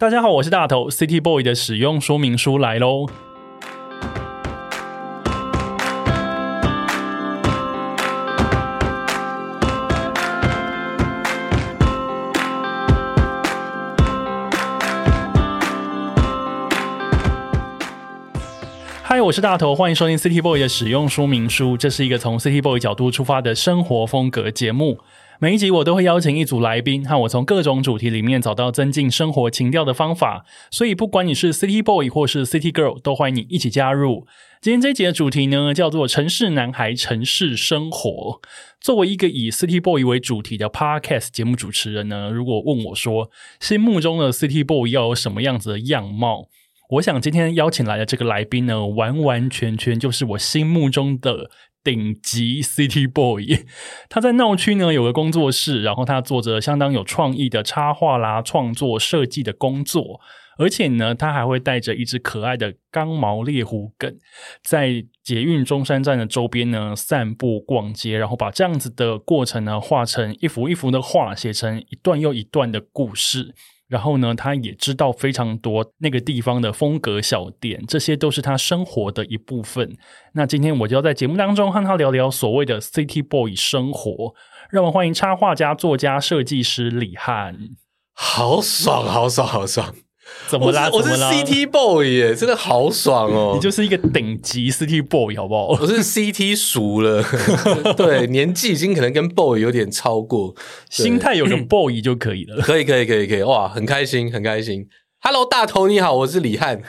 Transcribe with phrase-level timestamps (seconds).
[0.00, 3.04] 大家好，我是大头，City Boy 的使用说明书来喽。
[19.02, 21.76] 嗨，我是大头，欢迎收听 City Boy 的使用说明书。
[21.76, 24.98] 这是一个从 City Boy 角度出发的生活风格节目。
[25.42, 30.44] 每一集我都会邀请一组来宾，和我从各种主题里面找到增进生活情调的方法。
[30.70, 34.26] 所以，不管你是 City Boy 或是 City Girl，都欢迎你一起加入。
[34.60, 38.42] 今天这一集的主题呢，叫做“城市男孩，城市生活”。
[38.82, 46.48] 作为一个以 City Boy 为主题的 Podcast 节目主持人呢，如果问我说，心目中的 City Boy 要有什么样子的样貌？
[46.90, 51.48] 我想今天邀请来的这个来宾呢，完完全全就是我心目中的
[51.82, 53.66] 顶级 City Boy。
[54.08, 60.20] 他在闹区呢有个工作室，然后他做着相当有创意的插画啦、创作设计的工作，
[60.58, 64.14] 而且呢，他还会带着一只可爱的钢毛猎狐梗，
[64.62, 73.54] 在捷运中山站的周边呢散步逛街，然后把这样子的过程呢画成一幅一幅的画，写成一段又一段的故事。
[73.90, 79.98] 然后呢，他也知道非常多那个地方的风格小店，这些都是他生活的一部分。
[80.34, 84.34] 那今天我就要在节目当中和他聊聊所谓的 City Boy 生活。
[84.70, 87.58] 让我们欢迎插画家、作家、设计师李汉。
[88.14, 89.92] 好爽，好爽，好爽！
[90.48, 90.90] 怎么啦？
[90.92, 93.52] 我是 CT boy 耶，真的好爽哦！
[93.54, 95.68] 你就是一个顶级 CT boy 好不好？
[95.80, 97.22] 我是 CT 熟了，
[97.96, 100.54] 对，年纪已经可能跟 boy 有点超过，
[100.90, 102.60] 心态有个 boy 就可以了。
[102.62, 104.88] 可以，可以，可以，可以，哇，很开心，很开心。
[105.20, 106.82] Hello，大头你好，我是李汉。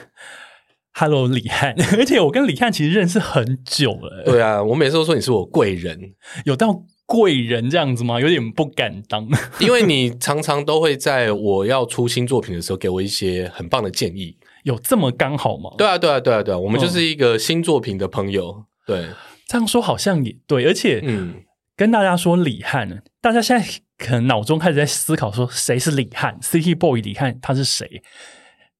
[0.94, 4.24] Hello，李汉， 而且我跟李汉其实认识很久了。
[4.24, 5.98] 对啊，我每次都说你是我贵人，
[6.44, 6.82] 有到。
[7.06, 8.20] 贵人这样子吗？
[8.20, 9.28] 有点不敢当，
[9.60, 14.36] 因为你常常都会在我要出新作品的时候给我一些很棒的建议。
[14.64, 15.70] 有这么刚好吗？
[15.76, 18.64] 对啊，对啊，对啊，对啊，我们就是一个新作品的朋友。
[18.86, 19.08] 对，
[19.48, 21.42] 这样说好像也对，而且，嗯，
[21.76, 23.66] 跟大家说李汉，大家现在
[23.98, 28.02] 可能脑中开始在思考说谁是李汉，City Boy 李汉他是谁？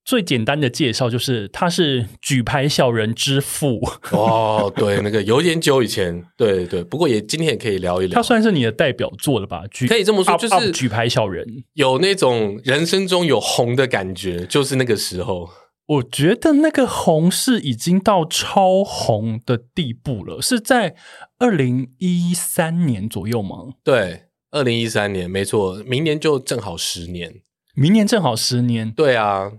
[0.04, 3.80] 最简单的介绍就是他是举牌小人之父
[4.10, 8.14] 哦，对，那个有点久以前，对对，不过也今天也可以聊一聊。
[8.14, 9.62] 他算是你的代表作了吧？
[9.88, 15.48] 可以这么说，就是举牌小人有那种人生中有红的感觉，就是那个时候。
[15.86, 20.94] 我觉得那个红是已经到超红的地步了，是在
[21.38, 23.74] 二零一三年左右吗？
[23.84, 27.42] 对，二零一三年没错，明年就正好十年，
[27.74, 29.50] 明年正好十年，对啊。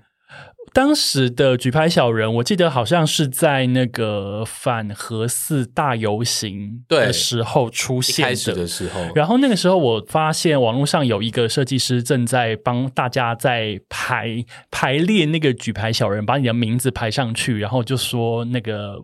[0.74, 9.08] 当时的举牌小人，我记得好像是在那个反核四大游行的时候出现的时候。
[9.14, 18.96] 然后那个时候，我发现网络上有一个设计师正在帮大家在排排列那个举牌小人，把你的名字排上去，然后就说那个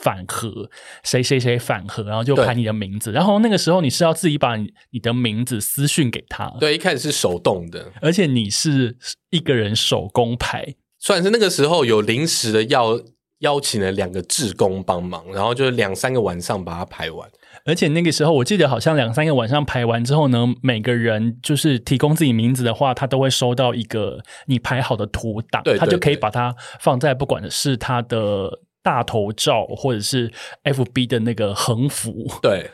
[0.00, 0.70] 反核
[1.02, 3.10] 谁谁谁反核，然后就排你的名字。
[3.10, 6.46] 然后那个时候你是要自己把你的名字私讯给他。
[6.60, 8.96] 对，一开始是手动的，而且你是
[9.30, 10.76] 一个人手工排。
[10.98, 13.00] 算是那个时候有临时的要
[13.40, 17.28] 邀请了两个志工帮忙，然后就两三个晚上把它排完。
[17.64, 28.50] 而且那个时候我记得好像两三个晚上排完之后呢，每个人就是提供自己名字的话，他都会收到一个你排好的图档，他就可以把它放在不管是他的
[28.82, 30.32] 大头照或者是
[30.64, 32.70] FB 的那个横幅，对。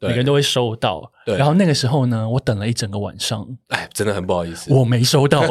[0.00, 5.42] 每个人都会收到，然后那个时候呢，我等了一整个晚上，哎，真的很不好意思，我没收到，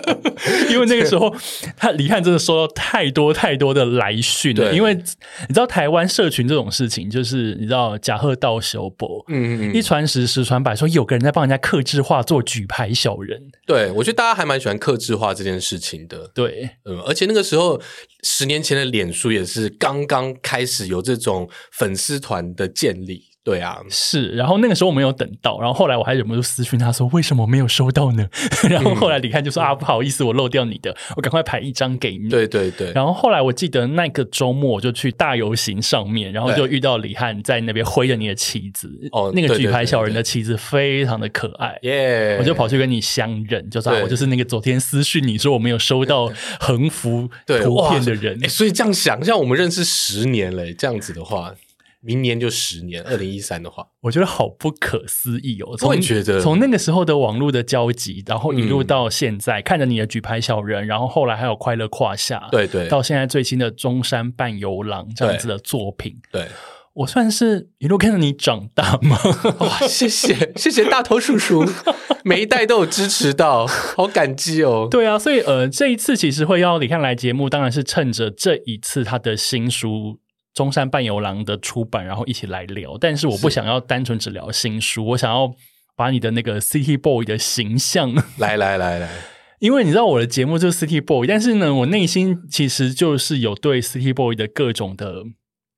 [0.70, 1.34] 因为那个时候
[1.76, 4.72] 他李汉真的收到太多太多的来讯了。
[4.74, 5.02] 因为你
[5.48, 13.40] 知道台湾社群这种事情，就是你知道假贺道修博，嗯嗯，一传十，十传百，说有个人在帮人家刻制化做举牌小人。
[13.66, 16.30] 对，我觉得大家还蛮喜欢刻制化这件事情的。
[16.34, 17.80] 对，嗯，而且那个时候
[18.24, 23.24] 十年前的脸书也是刚刚开始有这种粉丝团的建立。
[23.46, 28.28] 对啊，是，然后那个时候我没有等到，然后后来我还忍不住私讯他说为什么没有收到呢？
[28.68, 32.28] 然后后来李汉就说啊不好意思，我漏掉你的，我赶快排一张给你。
[32.28, 32.90] 对对对。
[32.92, 42.36] 然后后来我记得那个周末我就去大游行上面，然后就遇到李汉在那边挥着你的旗子，哦，那个举牌小人的旗子非常的可爱，耶！
[42.40, 48.36] 我就跑去跟你相认，就说我就是那个昨天私讯你说我没有收到横幅图片的人。
[48.48, 51.54] 所以这样想，像我们认识十年嘞，这样子的话。
[52.00, 55.76] 明年就十年，二零一三的话，我觉得好不可思议哦！
[55.82, 66.46] 我也觉得，从那个时候的网络的交集，然后一路到现在，看着你的举牌小人，然后后来还有快乐胯下，对对，到现在最新的中山半游郎这样子的作品，对
[66.94, 69.18] 我算是一路看着你长大吗？
[69.60, 71.62] 哇，谢谢谢谢大头叔叔，
[72.24, 74.88] 每一代都有支持到，好感激哦。
[74.90, 79.88] 对啊，所以呃，这一次其实会邀李看来节目，当然是趁着这一次他的新书
[80.56, 82.98] 《中山半游郎》的出版，然后一起来聊。
[82.98, 85.52] 但是我不想要单纯只聊新书，我想要
[85.94, 89.08] 把你的那个 City Boy 的形象， 来来来来，
[89.60, 95.22] 因为你知道我的节目就是 City Boy，但是呢，我内心其实就是有对 City Boy 的各种的。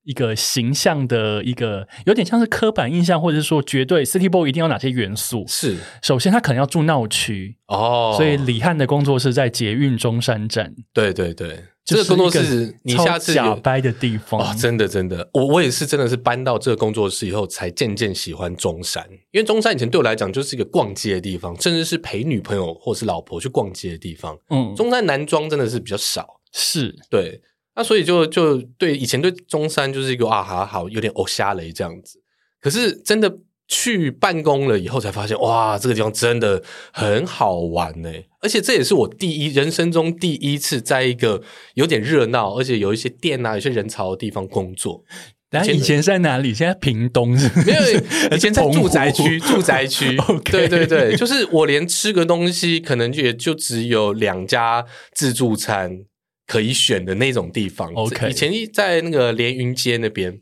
[0.04, 5.44] 一个形象的一个有点像是刻板印象，或者是说绝对 City Boy 一定要哪些元素？
[5.46, 10.74] 是首先他可能要住闹区哦，所以李汉的工作室在捷运中山站。
[10.94, 24.38] 对对对，这个工作室你下次假掰的地方哦，真的真的，我我也是真的是搬到这个工作室以后，才渐渐喜欢中山，因为中山以前对我来讲就是一个逛街的地方，甚至是陪女朋友或是老婆去逛街的地方。
[24.50, 27.40] 嗯，中山男装真的是比较少，是对。
[27.74, 32.20] 那所以就就对以前对中山就是一个啊，好好有点偶瞎雷这样子。
[32.60, 33.32] 可是真的
[33.68, 38.10] 去办公了以后，才发现哇，这个地方真的很好玩呢。
[38.40, 41.42] 而且这也是我第一人生中第一次在一个
[41.74, 45.04] 有点热闹，而且有一些店啊、有些人潮的地方工作。
[45.50, 46.52] 然后以前在哪里？
[46.52, 47.48] 现在屏东是？
[47.64, 47.80] 没有，
[48.36, 50.16] 以前在住宅区，住宅区。
[50.50, 56.04] 对对对，就是我连吃个东西，可能也就只有两家自助餐。
[56.46, 58.30] 可以选的那种地方，OK。
[58.30, 60.40] 以前在那个连云街那边。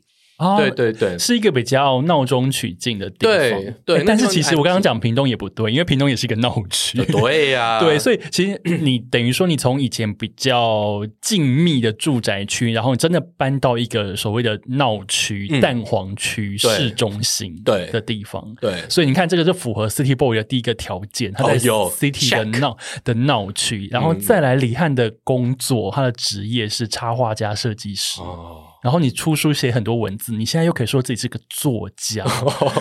[0.57, 3.37] 对对对，是一个比较闹中取静的地方。
[3.39, 7.03] 对对，但是其实我刚刚讲屏东也不对，因为屏东也是一个闹区。
[7.05, 18.55] 对呀， 对，所以其实你等于说，你从以前比较静谧的住宅区，然后真的搬到一个所谓的闹区、蛋黄区、市中心对的地方。
[18.61, 28.21] 对，所以你看，这个是符合 City Boy 的第一个条件，他在 City 的闹的闹区，然后再来李汉的工作，他的职业是插画家、设计师。
[28.21, 28.66] 哦。
[28.83, 32.23] 然后你出书写很多文字，你现在又可以说自己是个作家，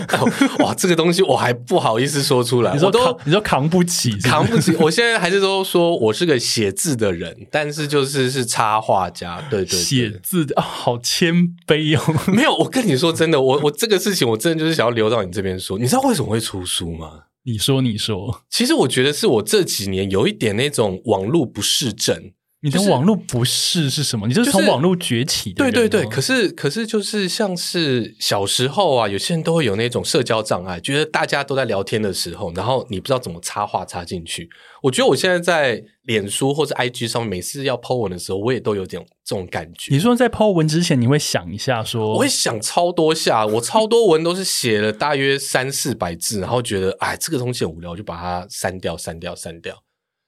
[0.60, 4.74] 哇，这个东西我还不好意思说出来，你说都你说扛不起，扛不起。
[4.76, 11.34] 我现在还是都说我是个写字的人，但是就是是插画家，对对，写字啊，好谦
[11.66, 12.14] 卑哦。
[12.32, 15.78] 没有，我跟你说真的，我我这个事情我真的就是想要留到你这边说。
[15.78, 17.22] 你知道为什么会出书吗？
[17.44, 22.32] 你说，你说，其实我觉得是我这几年有一点那种网络不适症。
[22.66, 24.26] 你的网络不是是什么？
[24.26, 25.62] 你就是从网络崛起的。
[25.62, 34.50] 对对对，可是可是就是像是小时候啊，有些人都会有那种社交障碍，觉得大家都在聊天的时候，然后你不知道怎么插话插进去。
[34.82, 39.94] 我觉得我现在在脸书或者 IG 上面，每次要 po 文的时候，我也都有点这种感觉。
[39.94, 42.14] 你说在 po 文之前，你会想一下说？
[42.14, 49.76] 我会想超多下，我超多文都是写了大约三四百字，然后觉得哎，这个东西很无聊，我就把它删掉，删掉，删掉。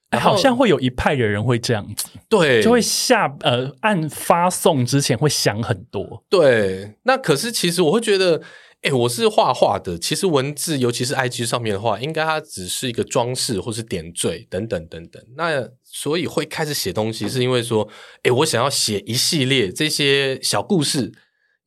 [0.09, 6.95] 哎，好像会有一派的人会这样子，对，就会下呃按发送之前会想很多，对。
[7.03, 8.41] 那可是其实我会觉得，
[8.81, 15.23] 哎，我是画画的，其实文字尤其是 IG 上面的话，应该它只是一个装饰或是点缀等等等等。
[15.37, 17.87] 那所以会开始写东西，是因为说，
[18.23, 21.11] 哎，我想要写一系列这些小故事。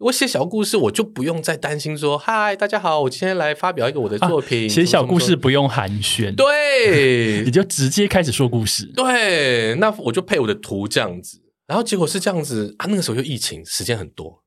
[0.02, 8.87] 我写小故事，我就不用再担心说：“嗨，大家好，我今天来发表一个我的作品。”写小故事不用寒暄，对， 你就直接开始说故事。
[8.96, 11.38] 对，那我就配我的图这样子，
[11.69, 12.87] 然后结果是这样子啊。
[12.88, 14.43] 那个时候又疫情，时间很多，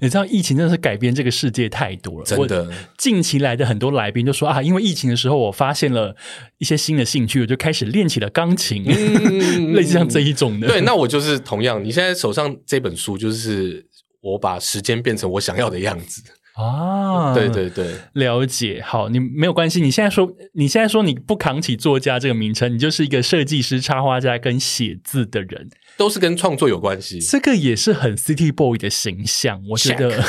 [0.00, 2.24] 你知道疫情真的是改变这个世界太多了。
[2.24, 6.14] 真的，近期来的很多来宾就说啊，因为疫情的时候，我发现了
[6.58, 8.84] 一些新的兴趣，我就开始练起了钢琴，
[9.74, 10.68] 类似像这一种的。
[10.68, 13.89] 对，那我就是同样，你现在手上这本书就是。
[14.20, 16.22] 我把时间变成我想要的样子
[16.54, 17.32] 啊！
[17.34, 18.82] 对对对，了解。
[18.84, 19.80] 好，你没有关系。
[19.80, 27.20] 你现在说，你现在说你不扛起作家这个名称，你就是一个设计师、插画家跟写字的人，都是跟创作有关系。
[27.20, 29.62] 这个也是很 City Boy 的形象。
[29.70, 30.22] 我觉得，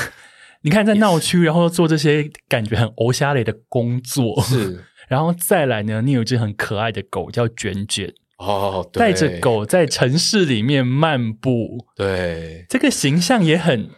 [0.61, 4.85] 你看在闹区，然后做这些感觉很欧虾类的工作，是。
[5.09, 8.13] 然后再来呢，你有一只很可爱的狗叫卷卷。
[8.41, 13.89] 哦，带着狗在城市里面漫步，对，这个形象也很，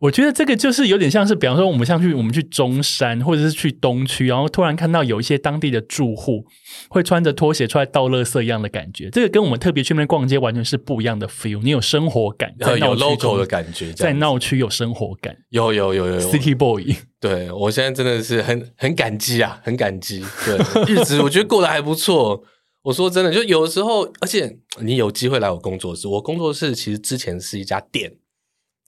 [0.00, 6.44] 我觉得这个就是有点像是，比方说我们像去我们去中山或者是去东区，然后突然看到有一些当地的住户
[6.88, 11.62] 会穿着拖鞋出来倒垃圾一样的感觉，这个跟我们特别去那边逛街完全是不一样的 feel。
[11.62, 16.96] 你有生活感，在有 local 的感觉，在闹区有生活感，有有有有 city boy。
[17.18, 20.24] 对我现在真的是很很感激啊，很感激。
[20.44, 20.56] 对，
[20.88, 22.42] 日子我觉得过得还不错。
[22.82, 28.16] 我说真的，就有的时候，而且你有机会来我工作室，我工作室其实之前是一家店，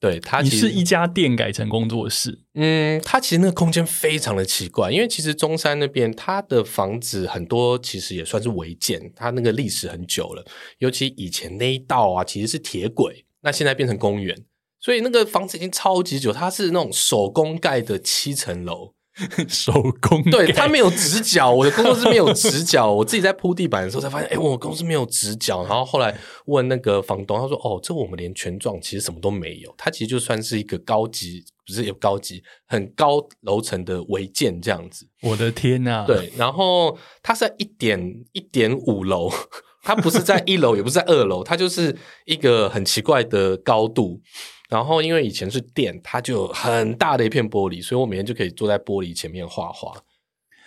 [0.00, 10.42] 对它，你是一家店改成工作室，嗯，它其实那个空间非常的奇怪，因为其实中山那边它的房子很多，其实也算是违建，它那个历史很久了，
[10.78, 14.34] 尤其以前那一道啊，其实是铁轨，那现在变成公园，
[14.80, 18.94] 所以那个房子已经超级久，它是那种手工盖的七层楼。
[19.46, 22.90] 手工对，盖它没有直角，我的工作室没有直角。
[22.90, 25.62] 我自己在铺地板的时候才发现，哎，我公司没有直角。
[25.64, 35.06] 然后后来问那个房东，他说：“哦，这我们连全幢其实什么都没有，它其实就算是一个高级，不是有高级，很高楼层的违建这样子。
[35.22, 38.00] 我的天呐、对，然后它是在一点
[38.32, 39.30] 一点五楼，
[39.82, 44.22] 它不是在一楼，也不是在二楼，它就是一个很奇怪的高度。
[44.72, 49.92] 然后因为以前是店，它就有很大的一片玻璃，所以我每天就可以坐在玻璃前面画画，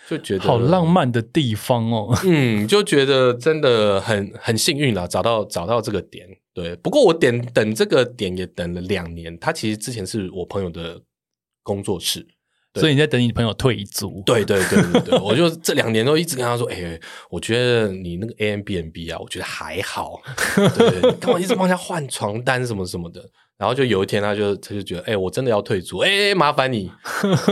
[0.08, 0.86] 就觉得好浪。
[0.86, 2.16] 漫的地方哦。
[2.22, 6.24] 嗯，就觉得真的很很幸运啦，找到找到这个点。
[6.54, 11.02] 对，不过我点等这个点也等了两年，它其实之前是我朋友的
[11.64, 12.24] 工作室。
[12.78, 20.20] 所以你在等你朋友退租，对对对对对，我就这两年都一直跟他说，哎、我觉得你那个 A M B N B 啊，我觉得还好，
[20.76, 23.30] 对，干嘛一直帮人家换床单什么什么的。
[23.58, 26.90] 然后就有一天，他就他就觉得，哎、我真的要退租，哎、麻烦你，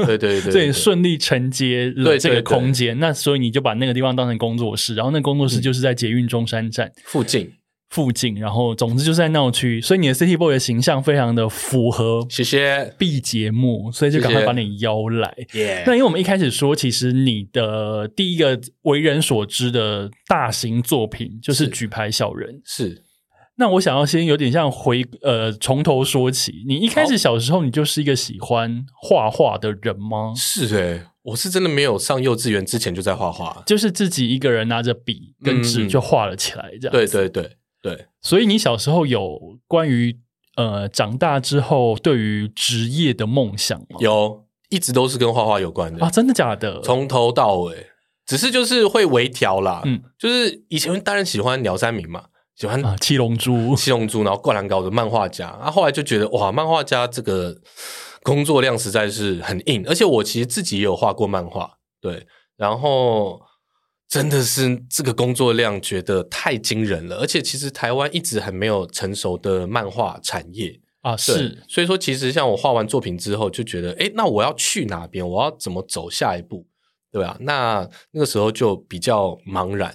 [0.06, 2.98] 对对对对 所以顺利承接了对这个空间。
[2.98, 7.50] 那所以你就把那个地方当成工作室，然后那工作室就是在捷运中山站附近，
[7.88, 9.80] 附近，然后总之就是在闹区。
[9.80, 15.34] 所以你的 City Boy 的形象非常的符合谢谢，B 节目，所以就赶快把你邀来。
[15.54, 22.60] 耶、那因为我们一开始说，其实你的第一个为人所知的大型作品就是是举牌小人。
[22.66, 23.02] 是
[23.56, 30.32] 那我想要先有点像回呃从头说起，你一开始小时候你就是一个喜欢画画的人吗？
[30.36, 36.92] 是哎、我是真的没有上幼稚园之前就在画画，就是自己一个人拿着笔跟纸就画了起来，这样。
[36.92, 37.06] 对。
[37.06, 40.18] 对对对，所以你小时候有关于
[40.56, 43.98] 呃长大之后对于职业的梦想吗？
[44.00, 46.80] 有一直都是跟画画有关的啊，真的假的？
[46.80, 47.88] 从头到尾，
[48.24, 49.82] 只是就是会微调啦。
[49.84, 52.24] 嗯就是以前当然喜欢鸟山明嘛，
[52.56, 55.48] 喜欢啊，七龙珠七龙珠，然后灌篮高的漫画家。
[55.48, 57.56] 啊，后来就觉得哇，漫画家这个
[58.22, 63.40] 工作量实在是很硬，而且我其实自己也有画过漫画，对，然后。
[64.06, 75.26] 真的是这个工作量觉得太惊人了，而且其实台湾一直很没有成熟的漫画产业，啊，是所以说，其实像我画完作品之后，就觉得，哎，那我要去哪边？
[75.26, 76.64] 我要怎么走下一步？
[77.10, 77.36] 对吧？
[77.40, 79.92] 那那个时候就比较茫然。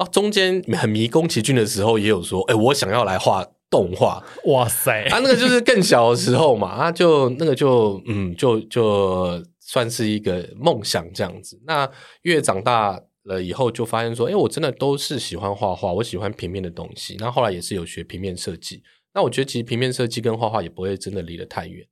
[0.00, 4.24] 啊，中间很迷宫崎骏的时候，也有说，哎，我想要来画动画。
[4.46, 11.60] 哇塞，啊，那个就是更小的时候嘛，啊，就那个就嗯，就就算是一个梦想这样子。
[11.66, 11.86] 那
[12.22, 17.16] 越长大了以后，就发现说，哎，我真的都是喜欢画画，我喜欢平面的东西。
[17.18, 18.82] 那后来也是有学平面设计。
[19.12, 21.86] 那我觉得其实平面设计跟画画也不会真的离得太远。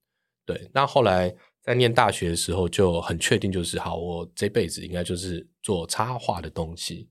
[0.46, 7.06] 对，那后来在念大学的时候就很确定，就是好，我这辈子应该就是做插画的东西。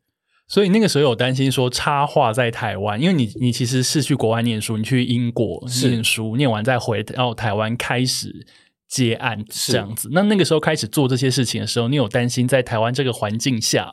[0.48, 8.48] 所以那个时候有担心说插画在台湾，因为你你其实是去国外念书，你去英国念书，念完再回到台湾开始
[8.88, 10.10] 接案是这样子。
[10.14, 13.92] 那那个时候开始做这些事情的时候，你有担心在台湾这个环境下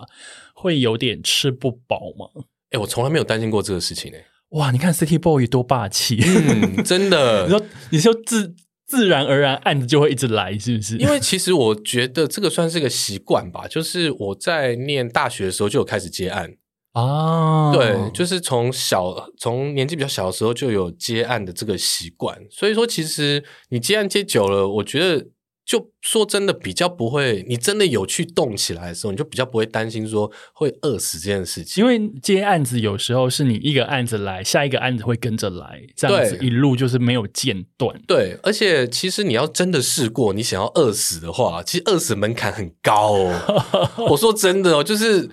[0.54, 2.44] 会有点吃不饱吗？
[2.70, 6.20] 哎，我从来没有担心过这个事情诶、哇，你看 City Boy 多霸气！
[6.24, 7.44] 嗯，真的。
[7.46, 8.54] 你说你说自
[8.86, 10.96] 自然而然案子就会一直来，是不是？
[10.98, 16.50] 因为其实我觉得这个算是个习惯吧，就是我在念大学的时候就有开始接案，
[16.92, 25.26] 啊，对，就是从小从年纪比较小的时候就有接案的这个习惯，所以说其实你接案接久了，我觉得
[25.64, 31.82] 就说真的比较不会，你真的有去动起来的时候，你就比较不会担心说会饿死这件事情。
[31.82, 37.98] 因为接案子有时候是你一个案子来，下一个案子会跟着来，这样子一路就是没有间断。
[38.06, 43.90] 对，而且其实你要真的试过，你想要饿死的话，其实饿死门槛很高哦。
[44.10, 45.30] 我说真的哦，就是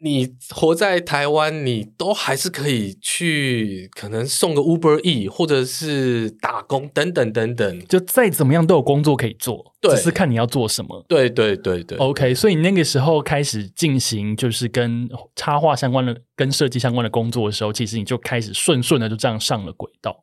[0.00, 7.86] 你活在台湾，你都还是可以去，可能送个 Uber E，或者是打工等等等等。
[7.86, 11.04] 就再怎么样都有工作可以做，对只是看你要做什么。
[11.08, 20.16] 对对对对 OK，所以你那个时候开始进行就是跟插画相关的、跟设计相关的工作的时候，其实你就开始顺顺的就这样上了轨道。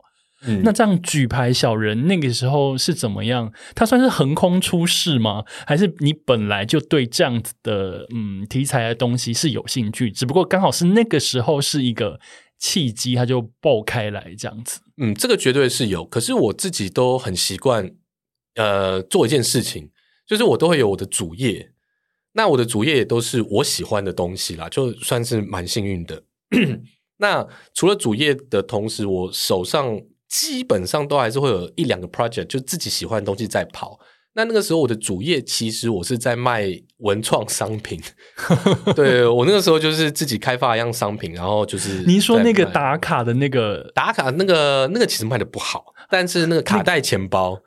[0.47, 3.51] 嗯那这样举牌小人那个时候是怎么样？
[3.73, 5.43] 他算是横空出世吗？
[5.65, 10.11] 还是你本来就对这样子的嗯题材的东西是有兴趣？
[10.11, 12.19] 只不过刚好是那个时候是一个
[12.57, 14.81] 契机，它就爆开来这样子。
[14.97, 16.05] 嗯，这个绝对是有。
[16.05, 17.91] 可是我自己都很习惯，
[18.55, 19.89] 呃，做一件事情，
[20.25, 21.71] 就是我都会有我的主业。
[22.33, 26.23] 那我的主业也都是我喜欢的东西啦，就算是蛮幸运的。
[27.17, 30.01] 那除了主业的同时，我手上
[30.41, 33.99] 基本上都还是会有一两个 project，就自己喜欢的东西在跑。
[34.37, 36.65] 那那个时候我的主业其实我是在卖
[36.97, 38.01] 文创商品，
[38.93, 47.57] 对我那个时候就是自己开发一样商品，然后就是您说那个打卡的那个打卡那个那个其实卖的不好，但是那个卡带钱包，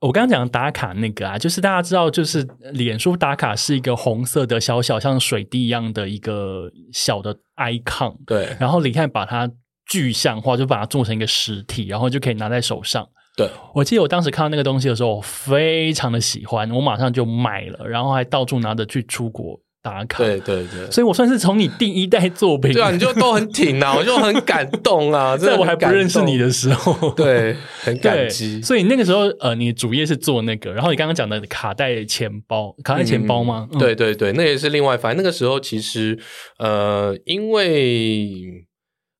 [0.00, 8.54] 我刚刚讲打卡那个啊，就是大家知道，就是脸书打卡是一个红色的小小像水滴一样的一个小的 icon，对。
[8.60, 9.50] 然后你看把它
[9.86, 13.06] 具象化，就把它做成一个实体，然后就可以拿在手上。
[13.36, 20.18] 对，我记得我当时看到那个东西的时候，我非常的喜欢，我马上就买了，然后还到处拿着去出国打卡。
[20.18, 20.88] 对对对。
[20.88, 28.62] 所以我算是从你第一代作品，对啊，你就都很挺啊，我就很感动啊， 在我还不认识你的时候，对， 很感，激。
[28.62, 33.68] 所以那个时候，呃，你主业是做那个，然后你刚刚讲的卡带钱包，卡带钱包吗？
[33.72, 34.96] 嗯对对对，那也是另外。
[34.96, 36.16] 反正那个时候其实
[36.60, 38.64] 呃，因为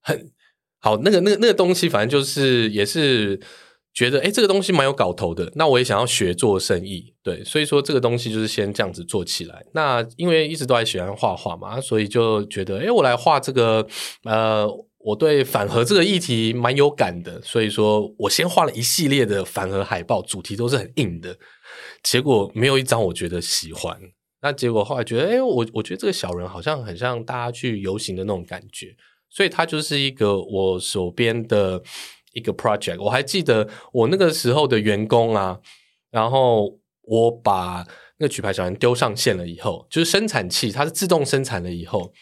[0.01, 0.31] 很
[0.85, 3.41] 好，那个那个那个东西，反正就是也是
[3.95, 5.51] 觉得哎，诶这个东西蛮有搞头的。
[5.55, 9.65] 那我也想要学做生意，对，所以说这个东西就是先这样子做起来。
[9.73, 13.87] 那因为一直都还喜欢画画嘛，所以就觉得哎，诶我来画这个
[14.25, 14.69] 呃。
[15.07, 21.37] 我对反核这个议题蛮有感的，所以说我先画了一系列的反核海报，主题都是很硬的，
[22.03, 24.01] 结果没有一张我觉得喜欢。
[24.41, 28.97] 那结果后来觉得，哎、我我觉得这个小人好像很像大家去游行的那种感觉，
[29.35, 31.83] 所以它就是一个我手边的
[32.35, 33.03] 一个 project。
[33.03, 35.59] 我还记得我那个时候的员工啊，
[36.11, 37.85] 然后我把
[38.19, 42.13] 那个举牌小人丢上线了以后，就是生产器它是自动生产了以后，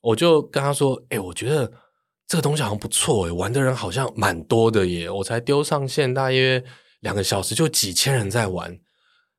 [0.00, 1.70] 我就跟他说，哎、我觉得
[2.26, 5.10] 这个东西好像不错诶，玩的人好像蛮多的耶。
[5.10, 6.64] 我才丢上线大约
[7.00, 8.78] 两个小时，就几千人在玩。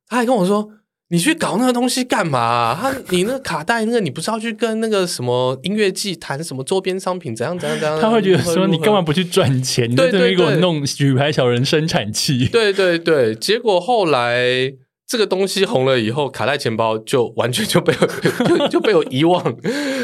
[0.06, 0.70] 他还跟我说
[1.08, 9.00] ：“你去搞那个东西干嘛啊、他你那个卡带那个，你不是要去跟那个什么音乐季谈什么周边商品怎样怎样怎样？”他会觉得说你干嘛？
[9.00, 9.88] 不去赚钱？
[9.88, 12.48] 你在对这边给我弄举牌小人生产器。
[12.48, 14.72] 对对对，结果后来
[15.06, 18.06] 这个东西红了以后，卡带钱包就完全就被我
[18.44, 19.56] 就就被我遗忘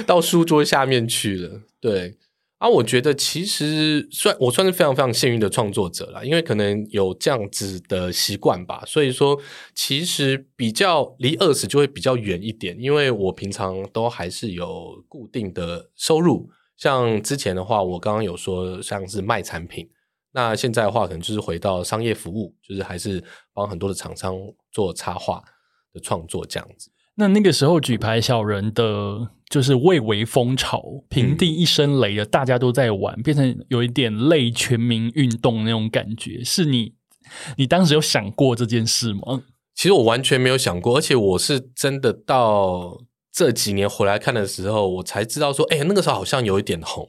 [0.07, 1.63] 到书桌下面去了。
[1.81, 2.15] 对
[2.63, 9.37] 啊，我觉得其实算我算是非常非常幸运的创作者啦，因为可能有这样子的习惯吧，所以说
[9.75, 16.49] 其实比较离饿死就会比较远一点，因为我平常都还是有固定的收入。
[16.77, 19.91] 像之前的话，我刚刚有说像是卖产品，
[20.31, 24.37] 那现在的话，可能就是回到商业服务，就是还是帮很多的厂商
[24.71, 25.43] 做插画
[25.93, 26.93] 的创作这样子。
[27.17, 36.43] 那那个时候举牌小人的，就是蔚为风潮，平地一声雷的，大家都在玩，变成有一点类全民运动那种感觉。
[36.43, 36.95] 是你，
[37.59, 39.43] 你当时有想过这件事吗？
[39.75, 47.07] 其实我完全没有想过，而且我是真的到这几年回来看的时候，我才知道说，哎、那个时候好像有一点红。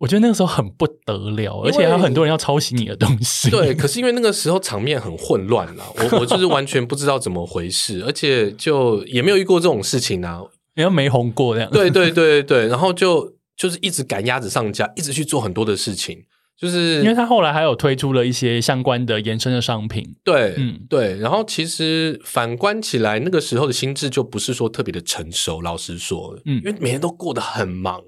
[0.00, 3.48] 我觉得那个时候很不得了，而且还有很多人要抄袭你的东西。
[3.48, 10.42] 对，可是因为那个时候场面很混乱啦，我我就是完全不知道怎么回事，而且就也没有遇过这种事情啊。
[10.78, 11.68] 你要没红过这样。
[11.72, 16.22] 对对对对，然后就就是一直赶鸭子上架，一直去做很多的事情，
[16.56, 20.14] 就是因为他后来还有推出了一些相关的延伸的商品。
[20.22, 21.18] 对，嗯对。
[21.18, 28.00] 然后其实反观起来，那个时候的心智就不是说特别的成熟，老实说，嗯因为每天都过得很忙，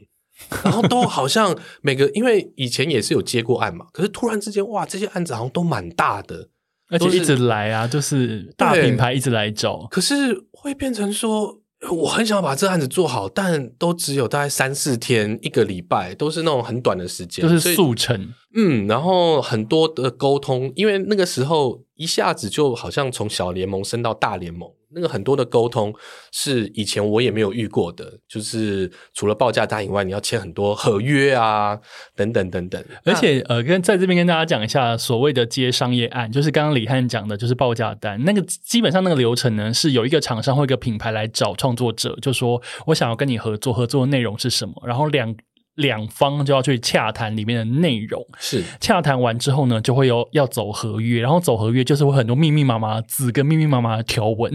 [0.63, 6.51] 然后都好像每个，因为以前也是有接过案嘛，可是突然之间，哇，这些案子好像都蛮大的，
[6.89, 11.60] 而且一直来啊，就是大品牌一直来找，可是会变成说。
[11.89, 18.35] 我很想把这案子做好，但都只有大概三四天、一个礼拜，都是那种很短的时间，就是速成。
[18.55, 25.95] 嗯，然后很多的沟通，因为那个时候一下子就好像从小联盟升到大联盟，那个很多的沟通
[26.33, 31.79] 是以前我也没有遇过的，就是除了报价单以外，你要签很多合约啊，
[32.17, 32.83] 等等等等。
[33.05, 38.25] 而且呃，跟在这边跟大家讲一下，所谓的接商业案，就是刚刚李汉讲的，就是报价单。
[38.25, 45.37] 那个基本上那个流程呢，是有一个厂商或一个品牌来找创作者，就说我想要跟你合作，合作的内容是什么，然后两
[45.81, 48.25] 两方就要去洽谈里面的内容。
[48.39, 54.53] 是洽谈完之后呢，就会有要走合约，然后走合约就是会很多密密麻麻的字跟密密麻麻的条文。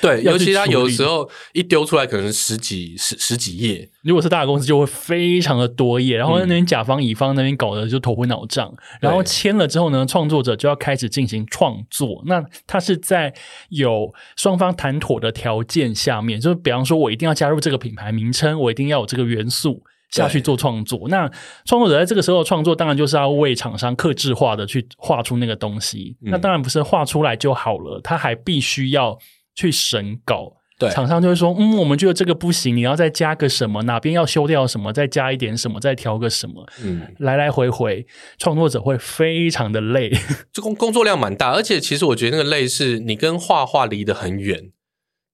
[0.00, 12.22] 对，尤其他处理有时候一丢出来，可能十几十十几页，如果是大的公司，就会非常的多页，然后那边甲方乙方那边搞得就头昏脑胀，然后签了之后呢，创作者就要开始进行创作。
[12.26, 13.32] 那他是在
[13.68, 19.82] 有双方谈妥的条件下面，就是比方说我一定要加入这个品牌名称，我一定要有这个元素。
[20.12, 21.28] 下去做创作，那
[21.64, 26.16] 创作者在这个时候创作，当然就是要为厂商克制化的去画出那个东西。
[26.22, 29.18] 嗯那当然不是画出来就好了，他还必须要
[29.54, 30.52] 去审稿。
[30.78, 38.04] 对厂商就会说，嗯，我们觉得这个不行，你要再加个什么，哪边要修掉什么，再加一点什么，再调个什么，嗯，来来回回，
[38.36, 40.10] 创作者会非常的累。
[40.52, 44.70] 这工工作量蛮大，而且其实我觉得那个累是你跟画画离得很远。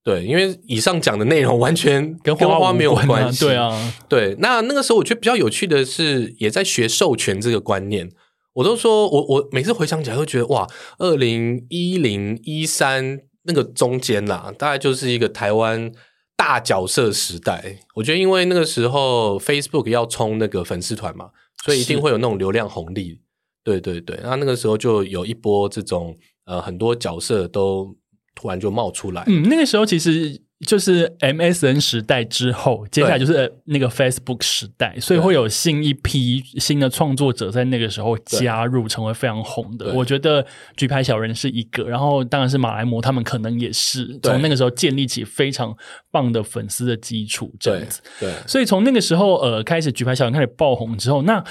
[0.05, 3.45] 对，因为以上讲的内容完全跟画无画没有关系。
[3.45, 4.35] 对，啊，对。
[4.39, 8.11] 那那个时候我觉得比较有趣的是，也在学授权这个观念。
[8.55, 10.67] 我都说我我每次回想起来会觉得哇，
[10.99, 15.93] 二零一零一三那个中间啦，大概就是一个台湾
[16.37, 17.79] 大角色时代。
[17.95, 21.31] 我觉得因为那个时候 Facebook 要冲那个粉丝团嘛，
[21.65, 23.21] 所以一定会有那种流量红利。
[23.63, 27.95] 对对对，那那个时候就有一波这种呃很多角色都
[28.39, 29.25] 突然就冒出来。
[29.27, 39.93] 嗯，那个时候其实就是 MSN 时代之后，接下来就是呃那个 Facebook 时代，所以会有新一批新的创作者在那个时候加入，成为非常红的。
[39.93, 40.47] 我觉得
[40.77, 45.77] 举牌小人是一个，然后当然是马来模他们可能也是从那个时候建立起非常
[46.13, 48.01] 棒的粉丝的基础，这样子。
[48.21, 51.43] 对，所以从那个时候，呃，开始举牌小人开始爆红之后，那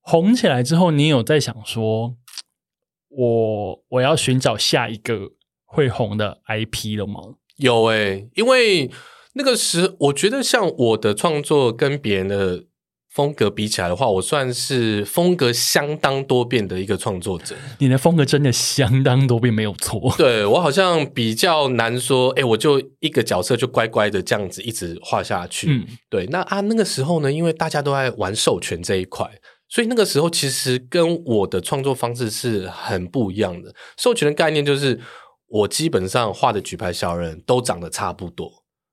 [0.00, 2.14] 红起来之后，你有在想说，
[3.10, 5.32] 我我要寻找下一个
[5.70, 7.20] 会红的 IP 了吗？
[7.56, 8.90] 有诶、因为
[9.34, 12.64] 那个时我觉得像我的创作跟别人的
[13.12, 17.54] 风格比起来的话，我算是风格相当多变的一个创作者。
[17.78, 20.14] 你的风格真的相当多变，没有错。
[20.16, 25.68] 对我好像比较难说，哎、我就一个角色就乖乖的这样子一直画下去。
[25.70, 29.28] 嗯，对，那啊那个时候呢，因为大家都在玩授权这一块，
[29.68, 33.74] 所以那个时候其实跟我的创作方式是很不一样的。
[33.96, 35.00] 授权的概念就是，
[35.50, 38.50] 我基本上画的举牌小人都长得差不多。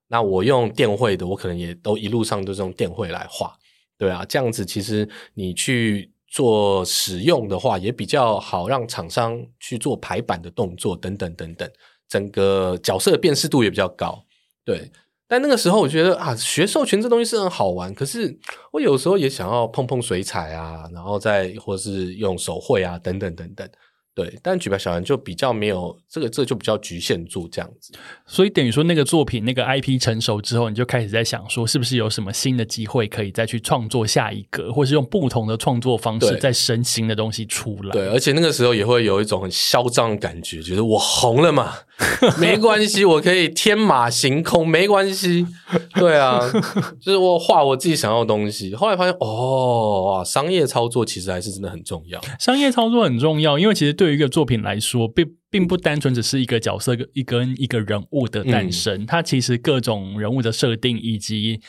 [0.10, 3.56] 那我用电绘的，我可能也都一路上都是用电绘来画。
[3.98, 11.70] 对啊，这样子其实你去做使用的话，也比较好让厂商去做排版的动作等等等等，
[12.08, 14.24] 整个角色的辨识度也比较高。
[14.64, 14.92] 对，
[15.28, 18.40] 但那个时候我觉得啊，学授权这东西是很好玩，可是
[18.72, 23.70] 我有时候也想要碰碰水彩啊，然后再或是用手绘啊等等等等。
[24.18, 27.94] 对，但举牌小人就比较没有这个，这个就比较局限住这样子。
[28.26, 37.92] 所以等于说，那个作品那个 IP 成熟之后，你就开始在想说，是不是有什么新的机会可以再去创作下一个，或是用不同的创作方式再生新的东西出来？
[37.92, 41.76] 对，而且那个时候也会有一种很嚣张的感觉，觉得我红了嘛，
[42.40, 45.46] 没关系，我可以天马行空，没关系。
[45.96, 46.40] 对啊，
[47.02, 48.76] 就是我画我自己想要的东西。
[48.76, 52.22] 后来发现，哦，哇，商业操作其实还是真的很重要。
[52.40, 61.60] 商业操作很重要，因为其实对于一个作品来说，并并不单纯只是一个角色一跟一个人物的诞生，它其实各种人物的设定以及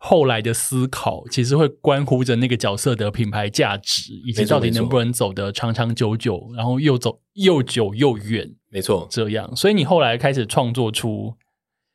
[0.00, 9.54] 后来的思考，其实会关乎着那个角色的品牌价值，以及到底能不能走得长长久久，然后又走又久又远没错，这样。
[9.56, 11.34] 所以你后来开始创作出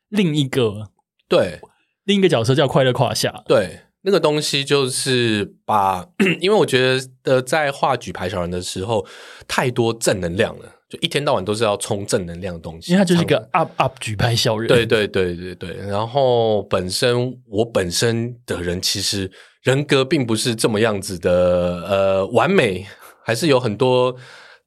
[0.08, 0.90] 另一个
[1.28, 1.60] 对。
[2.06, 6.04] 另一个角色叫快乐胯下，对，那个东西就是把，
[6.42, 9.06] 因为我觉得在画举牌小人的时候，
[9.48, 21.32] 太多正能量了，就一天到晚都是要充正能量的东西，因为它就是一常个 up up 举牌小人，对对对对对，然后本身我本身的人其实人格并不是这么样子的，
[21.88, 22.88] 呃，完美，
[23.24, 24.16] 还是有很多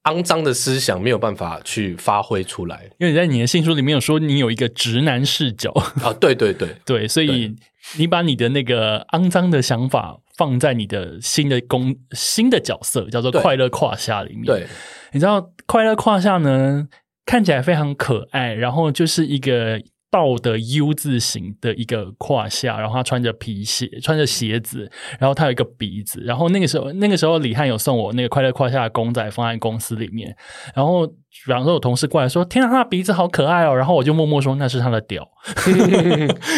[0.04, 2.90] 肮脏的思想没有办法去发挥出来。
[2.98, 5.70] 因为你在你的信书里面有说你有一个直男视角，
[6.02, 6.12] 啊！
[6.20, 6.68] 对对对。
[6.84, 7.54] 对， 所以
[7.96, 14.44] 你把你的那个肮脏的想法放在你的新的工新的角色叫做快乐胯下里面。
[14.44, 14.66] 对，
[15.12, 16.88] 你知道快乐胯下呢，
[17.24, 19.80] 看起来非常可爱，然后就是一个
[20.12, 30.36] 倒的 U 字形的一个胯下，然后他穿着皮鞋，穿着鞋子，然后他有一个鼻子，然后那个时候那个时候李汉有送我那个快乐胯下的公仔放在公司里面，
[30.74, 31.14] 然后比
[31.50, 35.26] 方说我同事过来说：“天啊，他的鼻子好可爱哦！”然后我就默默说：“那是他的屌，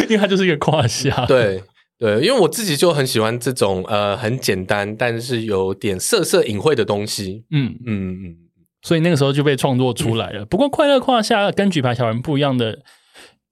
[0.08, 1.62] 因为他就是一个胯下。”对
[1.96, 7.44] 对，因为我自己就很喜欢这种呃很简单，但是有点色色隐晦的东西。
[7.52, 8.36] 嗯，嗯嗯，
[8.82, 10.44] 所以那个时候就被创作出来了。
[10.44, 12.80] 不过，快乐胯下跟举牌小人不一样的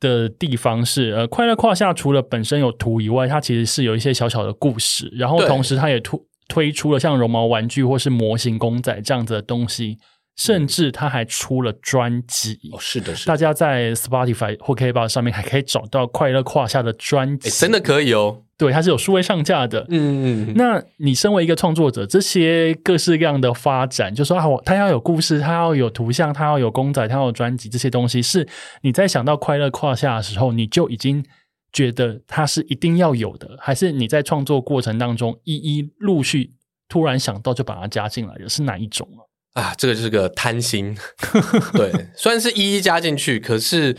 [0.03, 9.97] 的地方是，呃，快乐胯下除了本身有图以外，它其实是有一些小小的故事，然后同时它也推推出了像绒毛玩具或是模型公仔这样子的东西，
[10.37, 12.59] 甚至他还出了专辑。
[12.73, 18.43] 哦，是的，是大，家在 Spotify 或 k o 上面还可以找到快乐胯下的专辑，哎，真的可以哦。
[18.57, 19.85] 对，它是有数位上架的。
[19.89, 28.47] 嗯嗯，那你身为一个创作者，这些各式各样的发展，就说啊，我他要有故事，他要有图像，他要有公仔，他要有专辑，这些东西是
[28.83, 31.25] 你在想到快乐胯下的时候，你就已经
[31.73, 36.53] 觉得它是一定要有的，还是你在创作过程当中一一陆续
[36.89, 39.27] 突然想到就把它加进来的，是哪一种啊？
[39.53, 40.97] 啊，这个就是个贪心。
[41.75, 43.97] 对，虽然是一一加进去，可是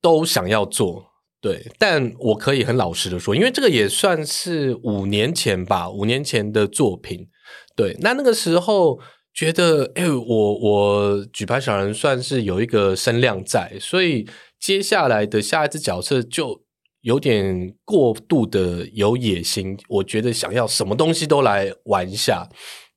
[0.00, 1.10] 都想要做。
[1.40, 7.28] 对，但我可以很老实的说，因为这个也算是五年前吧，五年前的作品。
[7.74, 9.00] 对，那那个时候
[9.32, 16.62] 觉得，哎、我我举牌小人算是有一个声量在，所以接下来的下一只角色就
[17.00, 22.50] 有点过度的有野心，我觉得想要什么东西都来玩一下。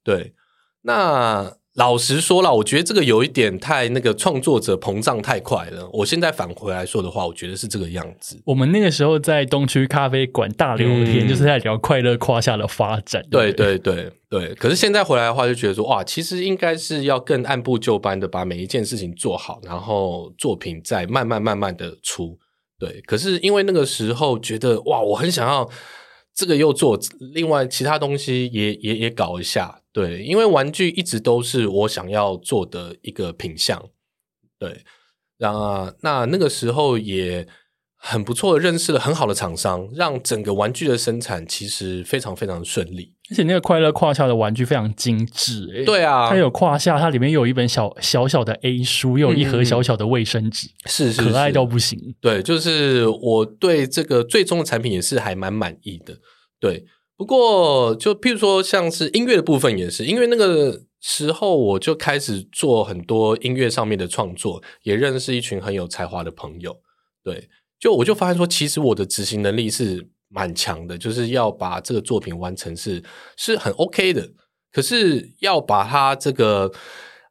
[0.03, 0.33] 对，
[0.81, 5.89] 那老实说了，我觉得这个有一点太那个创作者膨胀太快了。
[5.91, 8.39] 我现在返回来说的话，我觉得是这个样子。
[8.45, 13.25] 我们那个时候在东区咖啡馆大聊天，嗯就是在聊快乐胯下的发展。
[13.31, 22.37] 对，对对对，可是现在回来的话，就觉得说哇，其实应该是要更按部就班的把每一件事情做好，然后作品再慢慢慢慢的出。
[22.77, 25.67] 对，可是因为那个时候觉得哇，我很想要
[26.33, 29.81] 这个又做，另外其他东西也也也搞一下。
[29.91, 33.89] 对，因为玩具一直都是我想要做的一个品相。
[34.57, 34.83] 对，
[35.37, 37.47] 那那那个时候也
[38.05, 43.13] 很不错的认识了很好的厂商，让整个玩具的生产其实非常非常顺利。
[43.31, 51.97] 而且那个快乐胯下的玩具非常精致、欸，对啊，它有胯下，它里面有一本小小小的 A 书，又有一盒小小的卫生纸，是是可爱到不行。
[52.19, 56.17] 对，就是我对这个最终的产品也是还蛮满意的。
[56.59, 56.83] 对，
[57.15, 66.75] 不过就譬如说像是音乐的部分也是，因为那个时候我就开始做很多音乐上面的创作，也认识一群很有才华的朋友。
[67.23, 67.47] 对，
[67.79, 73.03] 就我就发现说，其实我的执行能力是蛮强的，就是要把这个作品完成是
[73.37, 74.29] 是很 OK 的。
[74.71, 76.71] 可是要把它这个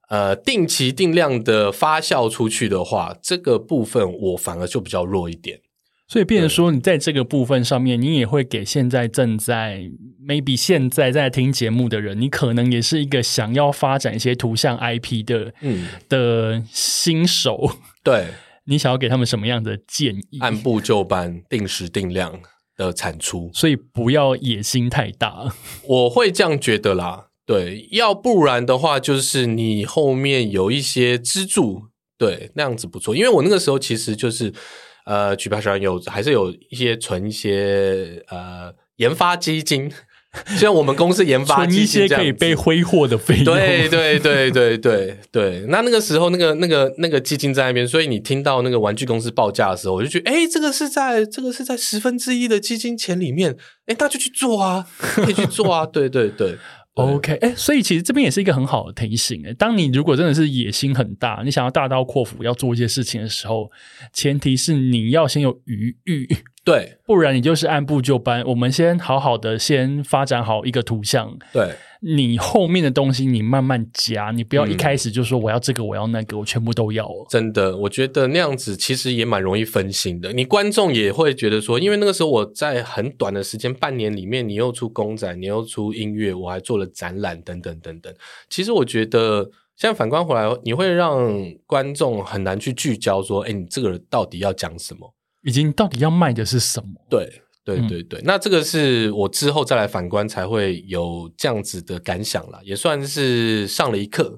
[0.09, 5.61] 呃定期定量的发酵出去的话，这个部分我反而就比较弱一点。
[6.07, 9.91] 所以，变成说，你在这个部分上面，你也会给现在正在
[10.23, 18.27] maybe 现在在听节目的人，你可能也是一个想要发展一些图像 IP 的嗯，的新手，对，
[18.65, 20.39] 你想要给他们什么样的建议？
[20.41, 22.41] 按部就班、定时定量
[22.77, 25.53] 的产出，所以不要野心太大。
[25.87, 27.29] 我会这样觉得啦。
[27.45, 33.17] 对，要不然的话，就是你后面有一些支柱，对，那样子不错。
[33.17, 34.53] 因为我那个时候其实就是
[35.07, 39.91] 呃，举牌小人有还是有一些存一些呃研发基金，
[40.57, 43.45] 像我们公司研发一些可以被挥霍的费用。
[43.45, 56.57] 对对对对对对，那那个时候那个那个那个基金在那边，所以你听到那个玩具公司报价的时候，我就觉得，哎，这个是在这个是在十分之一的基金钱里面，哎，那就去做啊， 可以去做啊，对对对。
[56.95, 59.43] OK，哎、所以其实这边也是一个很好的提醒。
[59.47, 63.71] 哎，当你如果真的是野心很大，你想要大刀阔斧要做一些事情的时候，
[64.13, 66.29] 前提是你要先有余裕，
[66.65, 68.45] 对不然你就是按部就班。
[68.47, 77.27] 我们先好好的先发展好一个图像，对你后面的东西你慢慢加，你不要一嗯开始就说我要这个我要那个，我全部都要哦。
[77.29, 80.33] 真的，我觉得那样子其实也蛮容易分心的。
[80.33, 88.15] 你观众也会觉得说，因为那个时候我在很短的时间，半年里面，你又出公仔，你又出音乐，我还做了展览等等等等。
[88.49, 91.29] 其实我觉得，现在反观回来，你会让
[91.67, 95.13] 观众很难去聚焦，说，哎，你这个到底要讲什么？
[95.43, 96.89] 已经到底要卖的是什么？
[97.09, 97.43] 对。
[97.65, 104.37] 对嗯对对，那这个是我之后再来反观才会有这样子的感想啦，也算是上了一课。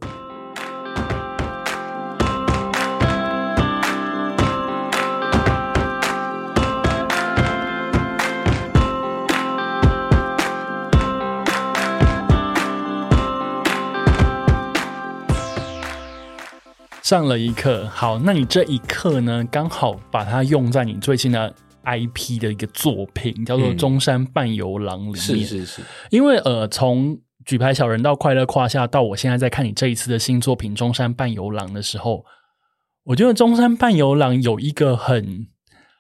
[17.04, 25.46] 上了一课，好，那你这一课呢，刚好把它用在你最新的 IP 的一个作品，叫做《嗯中山半游廊》里面。
[25.46, 32.24] 是是是，因为呃，从举牌小人到快乐胯下，到我现在在看你这一次的新作品《中山半游廊》的时候，
[33.04, 35.48] 我觉得《中山半游廊》有一个很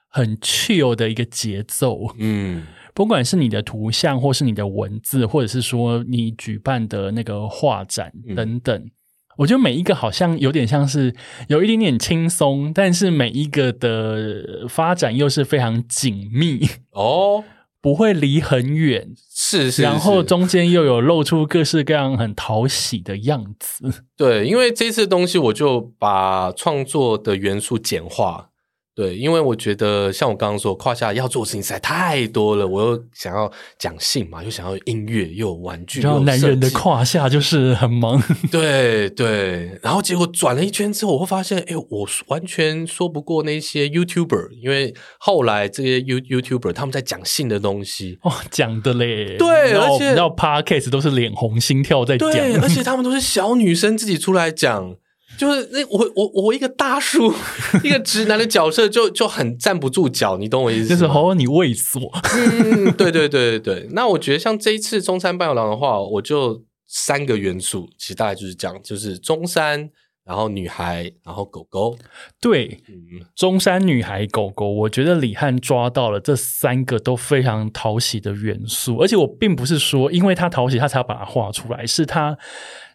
[0.08, 2.62] 很 chill 的一个节奏，嗯，
[2.94, 8.34] 不管是你的图像，或是你的文字，或者是说你举办的那个画展嗯。
[8.34, 8.90] 等等。
[9.38, 11.14] 我觉得每一个好像有点像是
[11.48, 17.44] 有一点点轻松，但是每一个的发展又是非常紧密，哦，
[17.80, 19.14] 不会离很远。
[19.36, 24.04] 是是，然后中间又有露出各式各样很讨喜的样子。
[24.16, 28.50] 对，因为这次东西我就把创作的元素简化。
[28.94, 49.36] 对，因为我觉得像我刚刚说，胯下要做的事情实在太多了，我又想要讲性嘛，又想要音乐，又有玩具，然后男人的胯下就是很忙，对对，然后结果转了一圈之后，我会发现，哎，我完全说不过那些 YouTuber，因为后来这些 You YouTuber 他们在讲性的东西，哦，讲的嘞。
[49.36, 54.94] 对然后而且你知道 Podcast 都是脸红心跳在讲，对，而且他们都是小女生自己出来讲，
[55.36, 57.32] 就是那我我我一个大叔，
[57.82, 60.88] 一个直男的角色就就很站不住脚，你懂我意思吗？
[60.88, 63.88] 就是哦，你猥琐，嗯，对对对对对。
[63.92, 69.90] 那我觉得像这一次中山半游郎的话，我就三个元素，其实大概就是这样，就是中山，
[70.24, 71.96] 然后女孩，然后狗狗。
[72.40, 82.38] 对，嗯，中山女孩狗狗，我觉得李翰抓到了这三个都非常讨喜的元素，而且我并不是说因为他讨喜他才要把它画出来，是他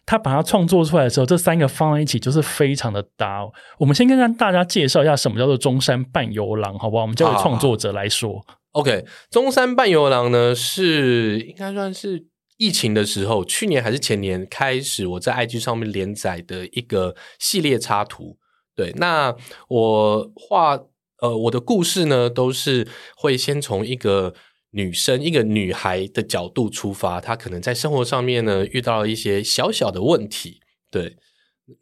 [0.04, 3.42] 他把它创作出来的时候，这三个放在一起就是非常的搭。
[3.42, 7.02] 哦我们先跟大家介绍一下什么叫做中山半游廊，好不好？
[7.02, 8.44] 我们交给创作者来说。
[8.72, 18.36] OK，中山半游廊呢是应该算是疫情的时候，去年还是前年开始，我在 IG 上面连载的一个系列插图。
[18.76, 19.34] 对，那
[19.68, 20.78] 我画
[21.20, 22.86] 呃我的故事呢，都是
[23.16, 24.34] 会先从一个
[24.72, 31.16] 女生、一个女孩的角度出发，她可能在生活上面呢遇到了一些小小的问题，对。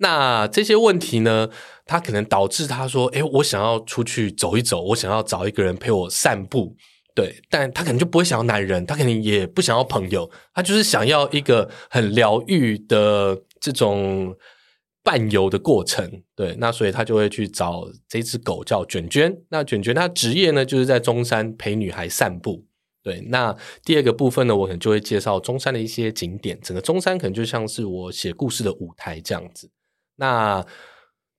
[0.00, 1.48] 那这些问题呢，
[1.86, 6.76] 她可能导致她说：“诶，我想要出去走一走，我想要找一个人陪我散步。”
[7.16, 14.36] 对，但她可能就不会想要男人，她可能也不想要朋友，她就是想要一个很疗愈的这种
[15.02, 16.22] 伴游的过程。
[16.36, 19.34] 对，那所以她就会去找这只狗叫卷卷。
[19.48, 22.67] 那卷卷它职业呢，就是在中山陪女孩散步。
[23.08, 29.70] 对，那第二个部分呢，我可能就会介绍中山的一些景点，整个中山可能就像是我写故事的舞台这样子。
[30.16, 30.62] 那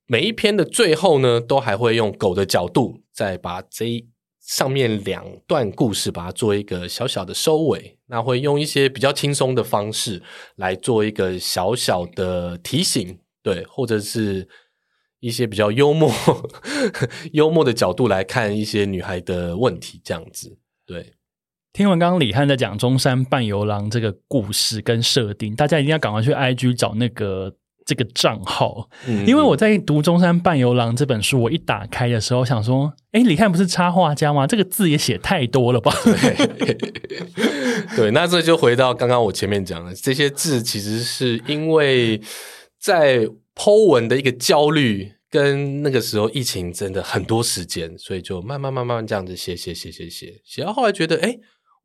[0.07, 4.03] 每一篇的最后呢，都还会用狗的角度，再把这
[4.41, 7.99] 上面两段故事把它做一个小小的收尾。
[8.07, 10.23] 那会用一些比较轻松的方式
[10.55, 14.49] 来做一个小小的提醒，对，或者是
[15.19, 16.11] 一些比较幽默、
[17.33, 21.13] 幽默的角度来看一些女孩的问题，这样子，对。
[21.71, 27.53] 听完刚刚李翰在讲中山半游廊这个故事跟设定，大家一定要赶快去 IG 找那个
[27.85, 34.47] 这个账号，嗯因为我在读《中山半游廊》这本书，我一打开的时候想说，哎，李翰不是插画家吗？
[34.47, 35.93] 这个字也写太多了吧？
[37.95, 42.19] 对，那这就回到刚刚我前面讲的，这些字其实是因为
[42.79, 51.37] 在剖文的一个焦虑，跟那个时候疫情真的很多时间，所以就慢慢慢慢这样子写写写写写，写到后来觉得，哎，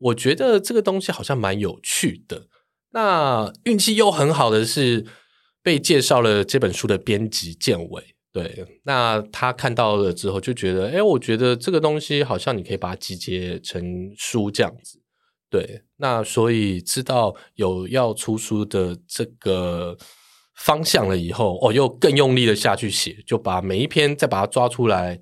[0.05, 2.49] 我觉得这个东西好像蛮有趣的。
[2.91, 5.07] 那运气又很好的是
[5.63, 15.01] 被介绍了这本书的编辑建伟，对，那他看到了之后就觉得，哎，我觉得这个东西好像你可以把它集结成书这样子。
[15.51, 19.97] 对，那所以知道有要出书的这个
[20.55, 25.21] 方向了以后，哦，又更用力的下去写，就把每一篇再把它抓出来，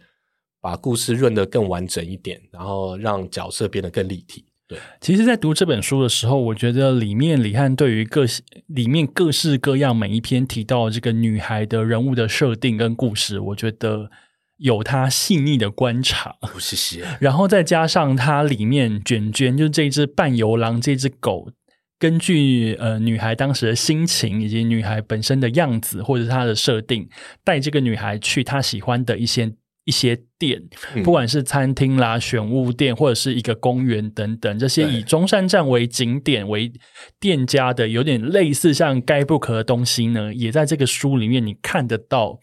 [0.61, 4.47] 把故事润得更完整一点，然后让角色变得更立体。
[4.73, 8.25] 对，其实，在读这本书的时候，我觉得里面李翰对于各
[8.67, 14.11] 里面各式各样每一篇提到这个女孩的人物的设定跟故事，我觉得
[14.57, 16.37] 有他细腻的观察。
[16.53, 17.05] 不谢谢。
[17.21, 21.51] 然后再加上它里面卷卷，就是这只半游狼这只狗，
[21.99, 27.09] 根据呃女孩当时的心情以及女孩本身的样子，或者是她的设定，
[27.45, 29.53] 带这个女孩去她喜欢的一些
[29.85, 30.63] 一些店，
[30.95, 36.73] 嗯不管是餐厅啦、选物店，或者是一个公园等等，这些以中山站为景点为
[37.19, 42.39] 店家的，有点类似像 guidebook 的东西呢，也在这个书里面你看得到。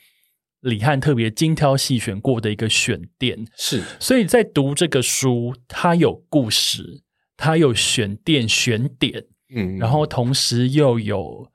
[0.61, 7.01] 李翰特别精挑细选过的一个选店，是所以在读这个书，它有故事，
[7.37, 9.23] 它有选店选点，
[9.55, 11.49] 嗯，然后同时又有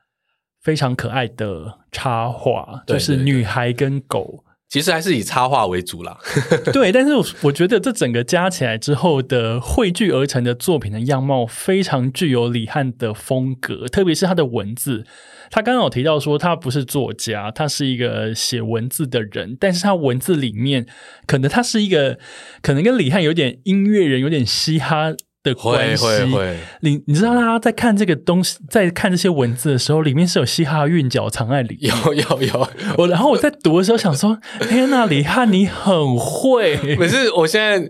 [0.63, 4.44] 非常可爱的插画，对就是女孩跟狗。
[4.75, 6.19] 其实还是以插画为主啦。
[6.75, 15.05] 对，但是我我觉得这整个加起来之后的汇聚而成的作品的样貌，非常具有李翰的风格，特别是他的文字。
[15.49, 20.87] 他刚刚有提到说，他不是作家，他是一个写文字的人，但是他文字里面，
[21.25, 22.19] 可能他是一个，
[22.61, 26.05] 可能跟李翰有点音乐人，有点嘻哈的关会系。
[26.05, 31.95] 会会，你你知道大家在看这个东西，在看这些文字的时候，里面是有嘻哈韵脚藏在里面。
[32.07, 32.69] 有有有。
[32.99, 34.37] 我然后我在读的时候想说，
[34.69, 36.77] 天呐，李翰你很会。
[36.97, 37.89] 可是我现在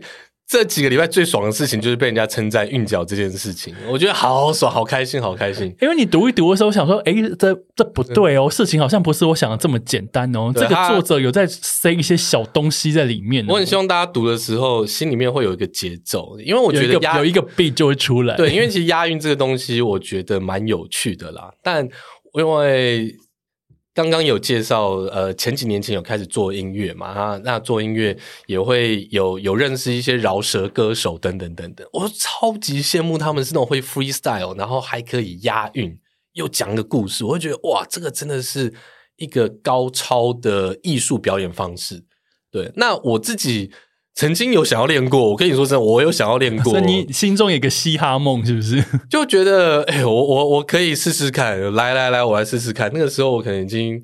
[0.55, 5.75] 这几个礼拜最爽的事情就是被人家称赞韵脚这件事情，我觉得好爽，好开心，好开心。
[5.83, 10.53] 因为你读一读的时候，我想说，哎，这这不对哦，事情好像不是我想的这么简单哦。
[10.55, 13.55] 这个作者有在塞一些小东西在里面哦。
[13.55, 18.37] 我很希望大家读的时候心里面会有一个节奏，因为我觉得有一个 beat 就会出来。
[18.37, 21.53] 对，因为其实押韵这个东西，我觉得蛮有趣的啦。
[21.65, 21.85] 但
[22.35, 23.13] 因为
[23.95, 35.97] 刚刚有介绍，呃，前几年前有开始做音乐嘛，那那做音乐也会有有认识一些饶舌歌手等等等等，我超级羡慕他们是那种会 freestyle，然后还可以押韵，
[36.33, 38.75] 又讲个故事，我会觉得哇，这个真的是
[39.17, 42.05] 一个高超的艺术表演方式。
[42.51, 43.71] 对，那我自己
[44.15, 46.73] 曾经有想要练过，我跟你说真的，我有想要练过。
[46.73, 48.83] 所以你心中有一个嘻哈梦，是不是？
[49.11, 52.89] 就觉得，哎、我我我可以试试看，来来来，我来试试看。
[52.95, 54.01] 那个时候我可能已经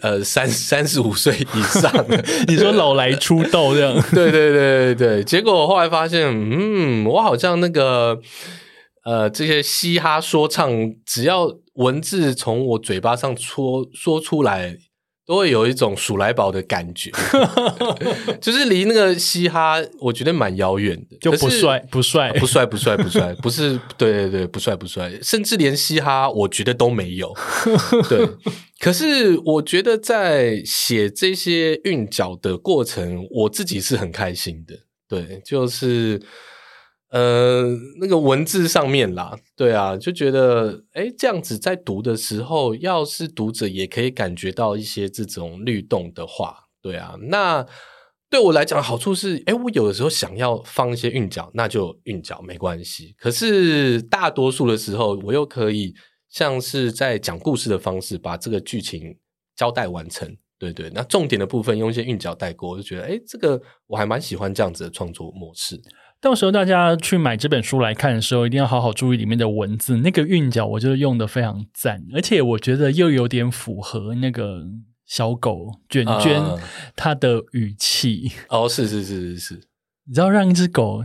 [0.00, 2.24] 呃三三十五岁以上了。
[2.48, 3.94] 你说老来出道这样？
[4.14, 5.24] 对对对对对。
[5.24, 8.18] 结果我后来发现，嗯，我好像那个
[9.04, 10.70] 呃这些嘻哈说唱，
[11.04, 14.78] 只要文字从我嘴巴上说说出来。
[15.26, 17.10] 都会有一种鼠来宝的感觉，
[18.40, 27.32] 就是离那个嘻哈，我觉得蛮遥远的，就不帅不帅不帅不帅不帅，不是对对对不帅不帅，甚至连嘻哈我觉得都没有。
[28.08, 28.28] 对，
[28.80, 34.74] 可是我觉得在写这些韵脚的过程，我自己是很开心的。
[35.08, 36.20] 对，就是。
[37.14, 37.62] 呃，
[38.00, 47.64] 那个文字上面啦，对啊，就觉得哎，这样子在读的时候，要是读者也可以感觉到一些这种律动的话，对啊，那
[48.28, 53.14] 对我来讲好处是，哎，我有的时候想要放一些韵脚，那就韵脚没关系。
[53.16, 55.94] 可是大多数的时候，我又可以
[56.28, 59.16] 像是在讲故事的方式，把这个剧情
[59.54, 60.36] 交代完成。
[60.58, 65.80] 对对，那重点的部分用一些韵脚带过，我就觉得哎，这个我还蛮喜欢这样子的创作模式。
[66.24, 74.62] 到时候大家去买这本书来看的时候，一定要好好注意里面的文字，那个韵脚我觉得用的非常赞，而且我觉得又有点符合那个
[75.04, 76.42] 小狗卷卷
[76.96, 78.32] 它的语气。
[78.48, 79.38] 哦，是是是是。
[79.38, 79.54] 是，
[80.06, 81.04] 你知道让一只狗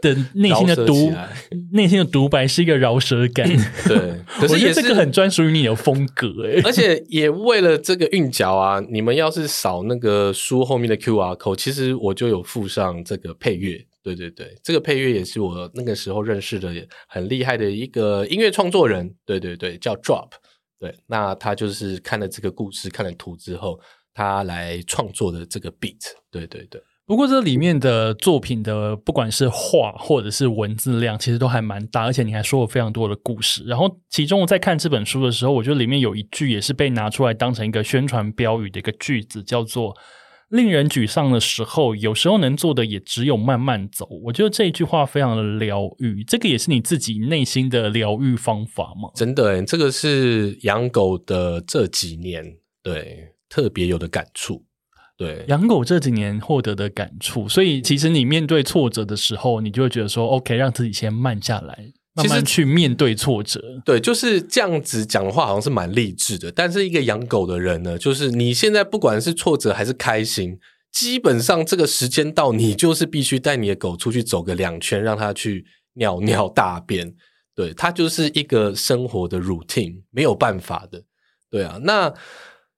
[0.00, 1.12] 的内心的独
[1.72, 3.46] 内心的独白是一个饶舌感，
[3.86, 13.84] 对，可是也这个很专属于你的风格哎，而且也为了这个韵脚啊，你们要是扫那个书后面的 Q R code，其实我就有附上这个配乐。
[14.02, 16.72] 对对对，这个配乐也是我那个时候认识的
[17.06, 19.14] 很厉害的一个音乐创作人。
[19.26, 20.30] 对对对，叫 Drop。
[20.78, 23.78] 对，那他就是看了这个故事、看了图之后，
[24.14, 26.00] 他来创作的这个 beat。
[26.30, 26.82] 对对对。
[27.04, 33.64] 不过这里面的作品的不管是画或者是文字量，其实都还蛮大，而且你还说了非常多的故事。
[33.64, 39.94] 然后其中我在看这本书的时候，我觉得里面有一句也是被拿出来当成一个宣传标语的一个句子，叫做。
[40.50, 44.06] 令人沮丧的时候，有时候能做的也只有慢慢走。
[44.24, 49.10] 我觉得这一句话非常的疗愈，这个也是你自己内心的疗愈方法吗？
[49.14, 54.64] 真的，这个是养狗的这几年对特别有的感触。
[55.16, 61.92] 对，养狗这几年获得的感触，所以其实你面对挫折的时候，你就会觉得说，OK，让自己先慢下来。
[62.12, 66.50] 慢慢去面对挫折，对，就是这样子讲的话，好像是蛮励志的。
[66.50, 70.58] 但是一个养狗的人呢，就是你现在不管是挫折还是开心，
[70.90, 77.14] 基本上这个时间到，你就是必须带你的狗出去走个两圈，让它去尿尿大便。
[77.54, 81.04] 对，它就是一个生活的 routine，没有办法的。
[81.48, 82.12] 对啊，那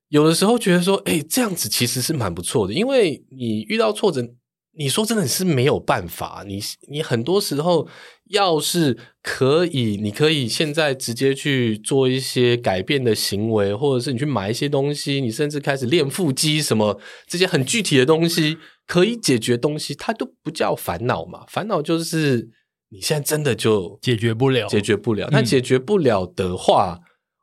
[0.08, 4.34] 有的时候觉得说，哎，这样子其实是蛮不错的，因为你遇到挫折。
[4.74, 6.58] 你说真的是没有办法，你
[6.88, 7.86] 你很多时候
[8.30, 18.56] 要是可以，你可以现在直接去做一些改变的行为，或者是你去买一些东西，你甚至开始练腹肌什么这些很具体的东西，
[18.86, 21.44] 可以解决东西，它都不叫烦恼嘛。
[21.48, 22.48] 烦恼就是
[22.88, 25.28] 你现在真的就解决不了，解决不了。
[25.30, 26.98] 那解决不了的话，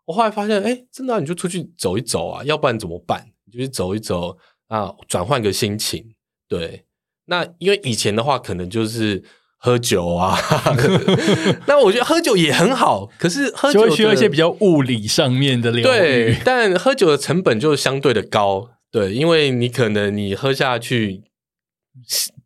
[0.06, 3.24] 我后来发现，哎，真的你就出去走一走啊，要不然怎么办？
[3.46, 4.36] 你就去走一走
[4.68, 6.16] 啊，转换个心情，
[6.48, 6.86] 对。
[7.30, 9.24] 那因为以前的话，可能就是
[9.58, 10.38] 喝酒啊。
[11.68, 16.36] 那我觉得喝酒也很好，可是喝酒需要一些比较物理上面的疗愈。
[16.44, 18.72] 但喝酒的成本就相对的高。
[18.92, 21.22] 对，因为你可能你喝下去，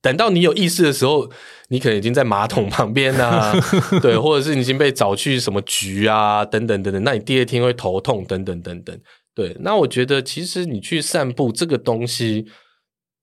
[0.02, 1.30] 等到你有意识的时候，
[1.70, 3.54] 你可能已经在马桶旁边啊，
[4.02, 7.02] 对，或者是你已经被找去什么局啊，等等等等。
[7.04, 9.00] 那你第二天会头痛，等等等等。
[9.34, 12.46] 对，那我觉得其实你去散步这个东西。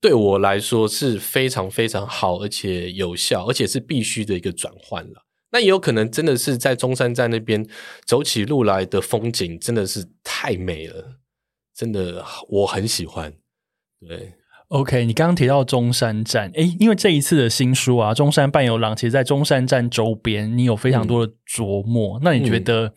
[0.01, 5.27] 对我来说是非常非常好，而且有效，而且是必须的一个转换了。
[5.53, 7.67] 那也有可能真的是在中山站那边
[8.07, 11.19] 走起路来的风景真的是太美了，
[11.75, 13.35] 真的我很喜欢。
[14.01, 14.33] 对
[14.69, 22.19] ，OK，你刚刚提到中山站，诶，因为这一次的新书啊，《中山伴游廊》，其实在中山站周边，你有非常多的琢磨。
[22.23, 22.95] 那你觉得？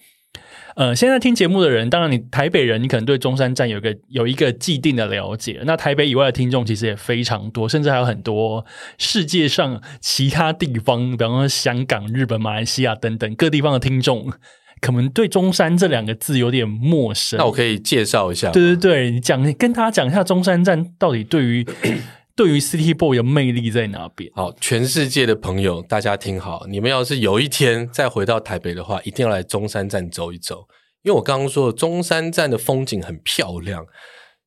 [0.76, 5.62] 呃，现在听节目的人，当然你台北人，你可能对中山站有个有一个既定的了解。
[5.66, 8.66] 那台北以外的听众其实也非常多，甚至还有很多
[8.98, 14.32] 世界上其他地方，比方说香港、日本、马来西亚等等各地方的听众，
[14.82, 17.38] 可能对中山这两个字有点陌生。
[17.38, 21.66] 那我可以介绍一下，对对对，你讲跟大家讲一下中山站到底对于。
[22.36, 24.32] 对于 City Boy 的魅力在哪边？
[24.34, 30.68] 好，全世界的朋友，大家听好，你们要是有一天再回到台北的话，一定要来中山站走一走，
[31.04, 33.86] 因为我刚刚说中山站的风景很漂亮，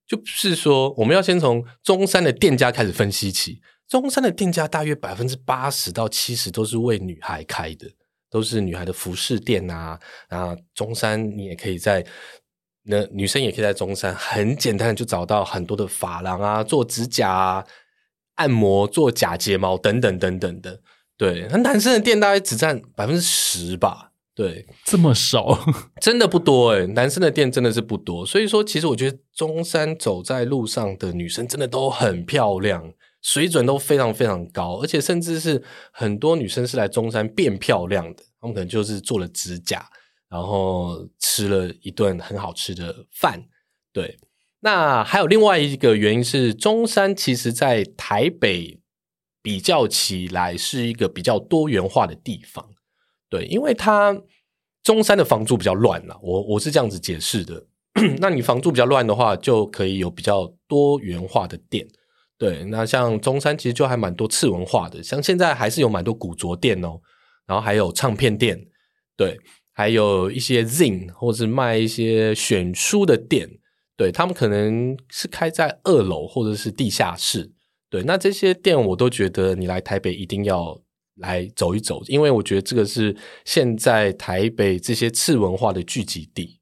[0.05, 3.61] 就是说我们要先从中山的店家开始分析起。
[3.89, 7.87] 中山的店家大约百分之八十到七十都是为女孩开的，
[8.29, 9.97] 都是女孩的服饰店啊。
[10.29, 12.05] 啊，中山你也可以在。
[12.87, 17.65] 那女生也可以在中山很简单的就找到很多的发廊啊，做指甲啊、
[18.37, 20.81] 按摩、做假睫毛等等等等的。
[21.17, 24.13] 对，那男生的店大概只占百分之十吧。
[24.35, 25.59] 对，这么少，
[25.99, 39.89] 真的不多诶、男生的店真的是不多，所以说其实我觉得中山走在路上的女生真的都很漂亮，水准都非常非常高，而且甚至是很多女生是来中山变漂亮的，她们可能就是做了指甲，
[40.29, 43.49] 然后吃了一顿很好吃的饭。
[43.93, 44.19] 对，
[44.61, 48.81] 那还有另外一个原因是，中山其实在台北
[49.43, 52.71] 比较起来是一个比较多元化的地方。
[53.29, 54.23] 对，因为它
[54.83, 57.67] 中山的房租比较乱啦，我我是这样子解释的。
[58.21, 61.89] 那你房租比较乱的话，就可以有比较多元化的店。
[62.37, 67.01] 对，那像中山其实就还蛮多次文化的，像现在还是有蛮多古着店哦，
[67.47, 68.67] 然后还有唱片店，
[69.17, 69.39] 对，
[69.77, 73.49] 还有一些 Zin 或是卖一些选书的店，
[73.97, 77.53] 对他们可能是开在二楼或者是地下室。
[77.89, 80.83] 对，那这些店我都觉得你来台北一定要。
[81.19, 83.17] 来走一走，因为我觉得这个是
[83.47, 86.56] 现在台北这些次文化的聚集地。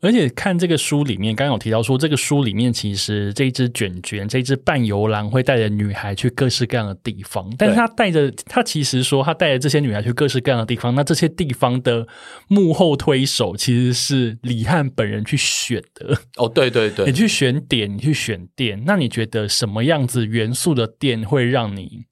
[0.00, 12.06] 而且看这个书里面，刚刚有提到说，这个书里面其实这只卷卷，这只半游狼会带着女孩去各式各样的地方，但是他带着他其实说他带着这些女孩去各式各样的地方，那这些地方的
[12.48, 16.16] 幕后推手其实是李汉本人去选的。
[16.36, 22.04] 哦，对对对，你去选点，你去选店，那你觉得什么样子元素的店会让你？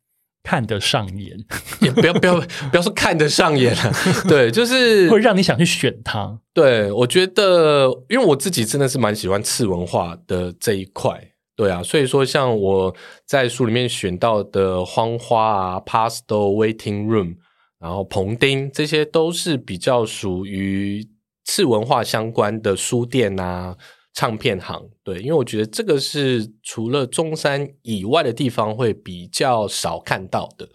[0.43, 1.37] 看得上眼，
[1.81, 3.93] 也不要不要不要说看得上眼了，
[4.29, 6.39] 对，就是会让你想去选它。
[6.55, 12.95] 对，我觉得，因为我自己真的是蛮喜欢次文化的这一块，对啊，所以说像我
[13.27, 17.37] 在书里面选到的荒花啊、Pastel Waiting Room，
[17.79, 21.07] 然后棚丁，这些都是比较属于
[21.45, 23.77] 次文化相关的书店啊。
[24.13, 30.69] 唱片行对，因为我觉得这个是除了中山以外的地方会比较少看到的。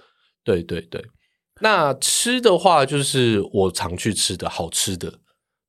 [0.43, 1.03] 对对对，
[1.61, 5.19] 那吃的话就是我常去吃的好吃的。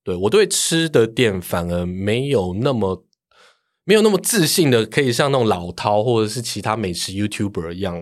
[0.04, 3.04] 对我对吃的店反而没有那么
[3.84, 8.00] 没有那么自信的，可以像那种老饕或者是其他美食 YouTuber 一样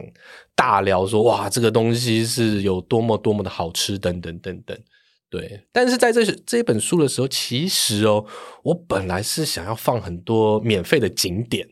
[0.54, 4.78] 大聊说哇这个东西是有多么多么的好吃等等等等。
[5.36, 8.24] 对，但是在这这一本书的时候，其实哦，
[8.62, 11.66] 我本来是想要放很多免费的景点，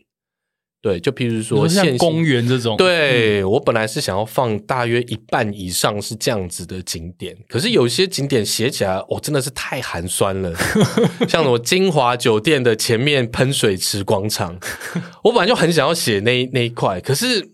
[0.81, 10.53] 对，就譬如说像公园这种，对我本来是想要放大约一半以上是这样子的景点，可是有些景点写起来，哦，真的是太寒酸了，
[11.31, 14.59] 像我金华酒店的前面喷水池广场，
[15.23, 17.51] 我本来就很想要写那那一块，可是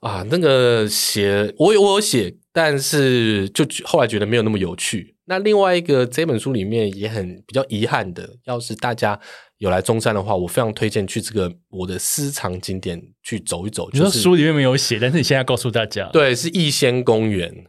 [0.00, 5.13] 啊，那个写我有我有写，但是就后来觉得没有那么有趣。
[5.26, 9.18] 那另外一个这本书里面也很比较遗憾的，要是大家
[9.58, 13.88] 有来中山的话，我非常推荐去这个我的私藏景点去走一走。
[13.92, 17.66] 你说书里面没有写，但是你现在告诉大家，对，是逸仙公园。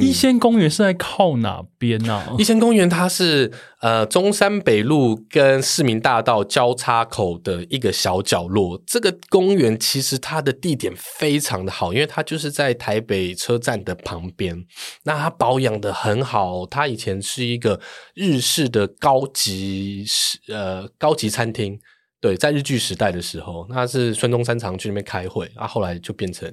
[0.00, 2.22] 逸仙公园是在靠哪边呢？
[2.38, 3.50] 一仙公园它是
[3.80, 8.82] 呃中山北路跟市民大道交叉口的一个小角落。
[8.86, 14.64] 这个公园其实它的地点非常的好，因为它就是在台北车站的旁边。
[15.04, 17.80] 那它保养的很好，它以前是一个
[18.14, 20.04] 日式的高级
[20.48, 21.78] 呃高级餐厅。
[22.20, 26.52] 对，在日据时代的时候，那是孙中山常去那边开会，啊，后来就变成。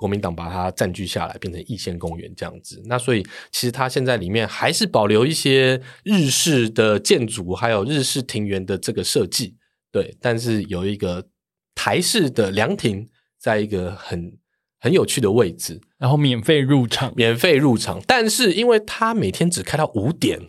[0.00, 2.82] 国民党把它占据下来，变成一线公园这样子。
[2.86, 3.22] 那所以
[3.52, 9.56] 其实它现在里面还是保留一些日式的建筑，还有日式庭园的这个设计。
[9.92, 11.28] 对，但是有一个
[11.74, 14.38] 台式的凉亭，在一个很
[14.78, 18.00] 很有趣的位置，然后免费入场，免费入场。
[18.06, 20.40] 但是因为它每天只开到五点。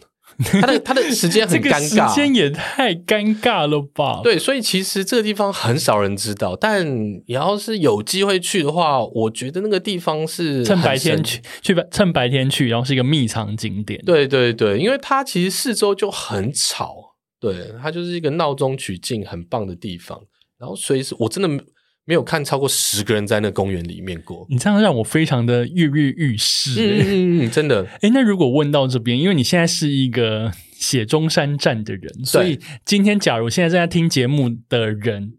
[0.43, 4.21] 他的他的时间很尴尬，时间也太尴尬了吧？
[4.23, 14.01] 对，所以其实这个地方很少人知道，但你要是有机会去的话，我觉得那个地方是趁白天去，去趁白天去，然后是一个密藏景点。
[14.05, 16.95] 对对对，因为它其实四周就很吵，
[17.39, 20.19] 对，它就是一个闹中取静很棒的地方。
[20.59, 21.63] 然后所以是我真的。
[22.11, 26.71] 没有看超过十个人在那公园里面过，你这样让我非常的跃跃欲试。
[26.75, 27.87] 嗯嗯，真的。
[28.01, 35.35] 哎，那如果问到这边，因为你现在是一个写中山站的人，所以今天假如现在正在听节目的人，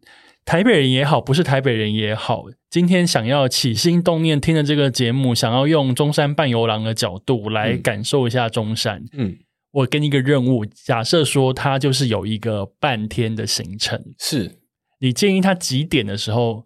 [0.47, 9.05] 台北人也好，不是台北人也好，今天想要起心动念听的这个节目，想要用中山半游廊的角度来感受一下中山。
[9.13, 9.37] 嗯，
[9.73, 14.62] 我给你一个任务，假设说他就是有一个半天的行程，是。
[15.03, 16.65] 你建议他几点的时候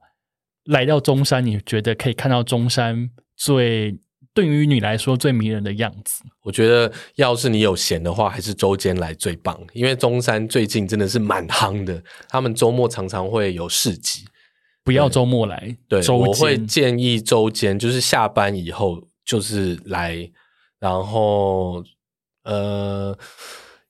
[0.65, 1.45] 来到中山？
[1.45, 3.99] 你觉得可以看到中山最
[4.35, 6.23] 对于你来说最迷人的样子？
[6.43, 14.27] 我觉得要是你有闲的话，还是周间来最棒，因为中山最近真的是蛮夯的，他们周末常常会有市集。
[14.85, 20.31] 不要周末来，对，周我会建议周间，就是下班以后就是来，
[20.79, 21.83] 然后
[22.45, 23.17] 呃，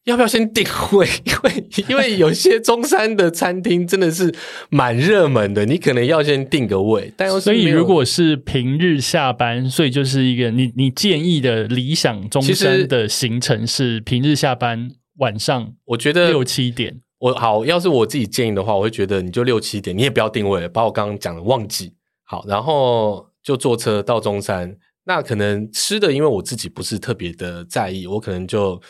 [0.07, 1.07] 要不要先定位？
[1.25, 4.35] 因为因为有些中山的餐厅真的是
[4.71, 7.13] 蛮热门的，你可能要先定个位。
[7.17, 17.01] 但所以如果是平日下班，所以就是一个你你建议的理想中山的行程是平日下班晚上我觉得六七点。
[17.19, 21.95] 我好，要是我自己建议的话，我会觉得你就六七点，你也不要定位了，把我刚刚讲的忘记。
[22.25, 24.77] 好，然后就坐车到中山。
[25.07, 28.81] 那可能吃的，因为我自己不是特别的在意，我可能就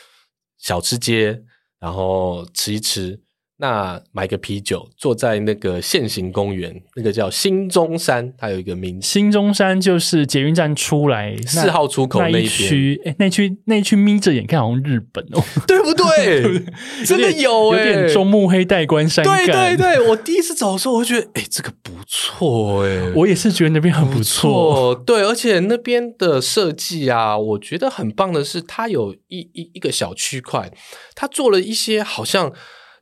[0.59, 1.45] 小吃街，
[1.79, 3.26] 然后吃一吃。
[3.59, 16.63] 那买个啤酒，坐在那个现行公园，那个叫新中山，它有一个名字，新中山就是捷运站出来四号出口那一那一边，区，哎，那区那区眯着眼看好像日本哦， 对不对？
[17.07, 19.75] 真的有有欸点中目黑带关山对感。
[19.75, 24.93] 对对，我第一次走的时候，我就觉得，哎、这个不错哎、我也是觉得那边很不错。
[24.93, 30.71] 错，对，而且那边的设计啊，我觉得很棒的是，它有一一一个小区块，
[31.15, 32.53] 它做了一些好像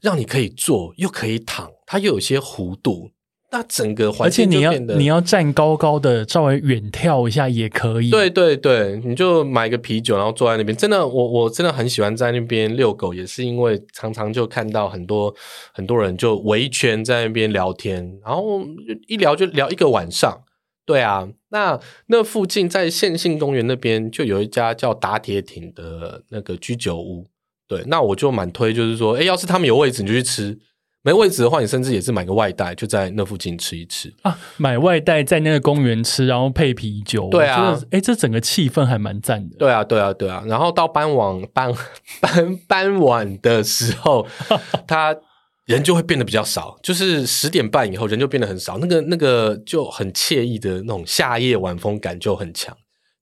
[0.05, 3.11] 让你可以坐又可以躺，它又有些弧度，
[3.51, 8.11] 那整个环而且你要你要站高高的，稍微远眺一下也可以。
[8.11, 10.77] 对对对，你就买个啤酒，然后坐在那边。
[10.77, 15.35] 真的，我我真的很喜欢在那边遛狗，也是因为常常就看到很多
[15.73, 18.61] 很多人就围一圈在那边聊天，然后
[19.09, 20.43] 一聊就聊一个晚上。
[20.85, 27.25] 对啊，那那附近在线性公园那边就有一家叫打铁艇的那个居酒屋。
[27.67, 30.55] 对，那我就蛮推，就是说，哎，要是他们有位置，你就去吃；
[31.03, 34.13] 没位置的话，你甚至也是买个外带，就在那附近吃一吃。
[34.23, 37.29] 啊，买外带在那个公园吃，然后配啤酒。
[37.31, 39.57] 对啊哎，这整个气氛还蛮赞的。
[39.59, 40.45] 对啊，对啊，对啊。
[40.47, 41.75] 然后到傍晚傍
[42.21, 44.27] 傍傍晚的时候，
[44.87, 45.17] 他
[45.65, 52.77] 人就会变得比较少，就是十点半以后人就变得很少，那个那个就很惬意的那种夏夜晚风感就很强。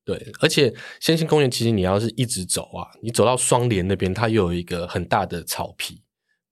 [0.04, 6.02] 对，而且先行公园其实你要是一直走啊，你走到双连那边，它又有一个很大的草皮。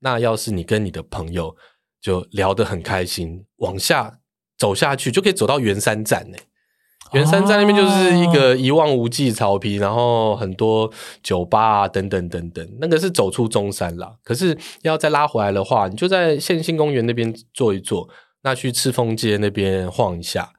[0.01, 1.57] 那要是你跟你的朋友
[2.01, 4.21] 就聊得很开心，往下
[4.57, 6.39] 走下去就可以走到圆山站呢、
[7.13, 10.91] 圆山站那边就是一个一望无际草皮，然后很多
[11.23, 14.15] 酒吧啊等等等等，那个是走出中山啦。
[14.23, 18.09] 可是要再拉回来的话，你就在县信公园那边坐一坐，
[18.43, 20.53] 那去赤峰街那边晃一下，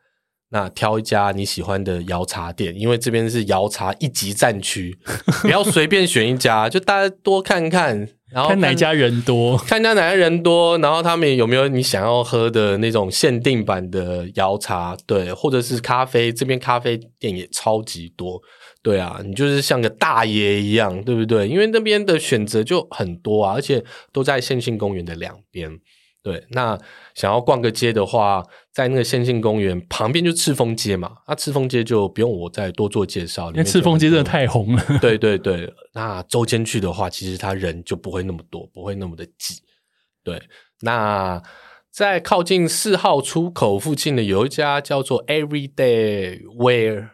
[0.53, 4.97] 那挑一家你喜欢的摇茶店，因为这边是摇茶一级战区，
[5.41, 9.57] 不要随便选一家，就大家多看看，然后看哪家人多。
[9.57, 18.41] 看家哪家人多，然后他们有没有你想要喝的那种限定版的摇茶，对，或者是咖啡，这边咖啡店也超级多，
[18.83, 21.47] 对啊，你就是像个大爷一样，对不对？
[21.47, 23.81] 因为那边的选择就很多啊，而且
[24.11, 25.79] 都在线性公园的两边。
[26.23, 26.77] 对，那
[27.15, 39.63] 想要逛个街的话，在那个线性公园旁边就赤峰街嘛，那赤峰街就不用我再多做介绍，因为赤峰街真的太红了，对对对，那周间去的话，其实他人就不会那么多，不会那么的挤。
[40.23, 40.39] 对，
[40.81, 41.41] 那
[41.89, 47.09] 在靠近四号出口附近的有一家叫做 Everyday Wear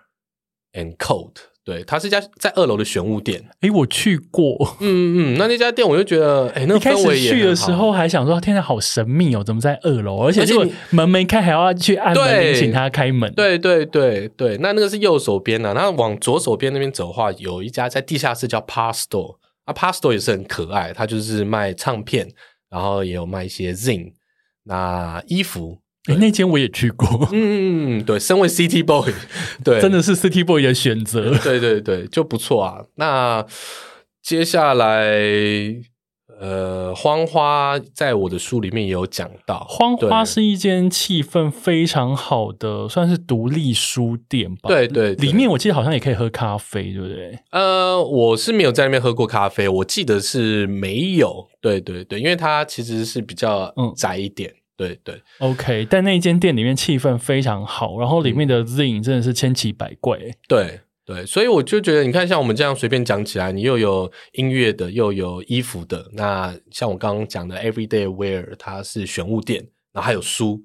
[0.74, 1.36] and Coat，
[1.68, 3.44] 对，它是一家在二楼的玄武店。
[3.60, 4.56] 诶，我去过。
[4.80, 10.26] 嗯嗯，那那家店我就觉得，哎，那一开氛围去的很好时候还想说，天哪，好神秘哦，怎么在二楼？
[10.26, 22.30] 而且结果而且你门没开，还要去按门铃对请他开门。，对对对对，那那个是右手边的、那往左手边那边走的话，有一家在地下室叫 Par Store，啊，Par Store 也是很可爱，它就是卖唱片，
[22.70, 24.14] 然后也有卖一些 Zing，
[24.64, 29.12] 那衣服，诶那间我也去过，嗯对，身为 City Boy，
[29.64, 31.38] 对，真的是 City Boy 的选择。
[31.44, 32.84] 对对对，就不错啊。
[32.96, 33.46] 那
[34.22, 35.16] 接下来，
[36.40, 44.68] 呃，荒花在我的书里面也有讲到，荒花是一间气氛非常好的，算是独立书店吧。
[44.68, 47.40] 对对对里面我记得好像也可以喝咖啡，对不对？
[47.52, 51.48] 呃，我是没有在那边喝过咖啡，我记得是没有。
[51.60, 54.54] 对对对，因为它其实是比较嗯窄一点。
[54.78, 60.20] 对对 OK，但那间店里面气氛非常好，然后里面的 Zine 真的是千奇百怪。
[60.48, 66.10] 对对，所以我就觉得，你看，像我们这样随便讲起来，你又有音乐的，又有衣服的。
[66.14, 70.62] 那像我刚刚讲的 Everyday Wear，它是选物店，然后还有书，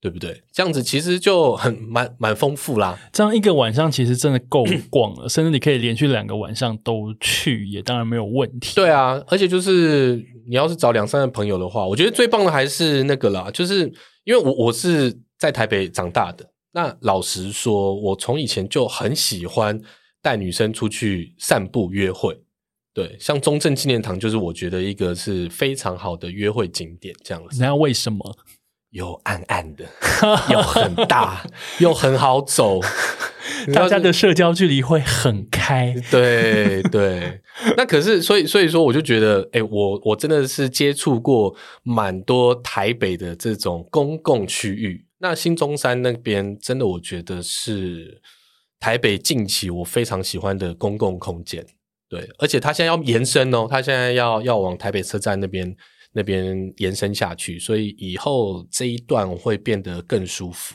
[0.00, 0.42] 对不对？
[0.50, 2.98] 这样子其实就很蛮蛮丰富啦。
[3.12, 8.74] 这样一个晚上其实真的够逛了， 甚至你可以连续两个晚上都去，也当然没有问题。
[8.74, 10.16] 对啊，而且就是
[10.48, 13.92] 你要是找两三个朋友的话，我觉得最棒的还是那个啦，就是
[14.24, 19.78] 因为我我是在台北长大的，那老实说，我从以前就很喜欢
[20.22, 22.40] 带女生出去散步约会。
[22.92, 27.62] 对，像中正纪念堂就是我觉得一个是非常好的约会景点，这样子。
[27.62, 28.36] 那为什么？
[28.90, 29.84] 又暗暗的，
[30.50, 31.44] 又很大，
[31.78, 32.80] 又很好走，
[33.72, 35.94] 大家的社交距离会很开。
[36.10, 37.40] 对对，
[37.76, 45.06] 那可是所以所以说，我就觉得，哎，我我真的是接触过蛮多台北的这种公共区域。
[45.18, 48.20] 那新中山那边，真的我觉得是
[48.80, 51.64] 台北近期我非常喜欢的公共空间。
[52.08, 55.76] 对，而且它现在要延伸哦，它现在要要往台北车站那边
[56.12, 60.74] 那边延伸下去，所以以后这一段会变得更舒服。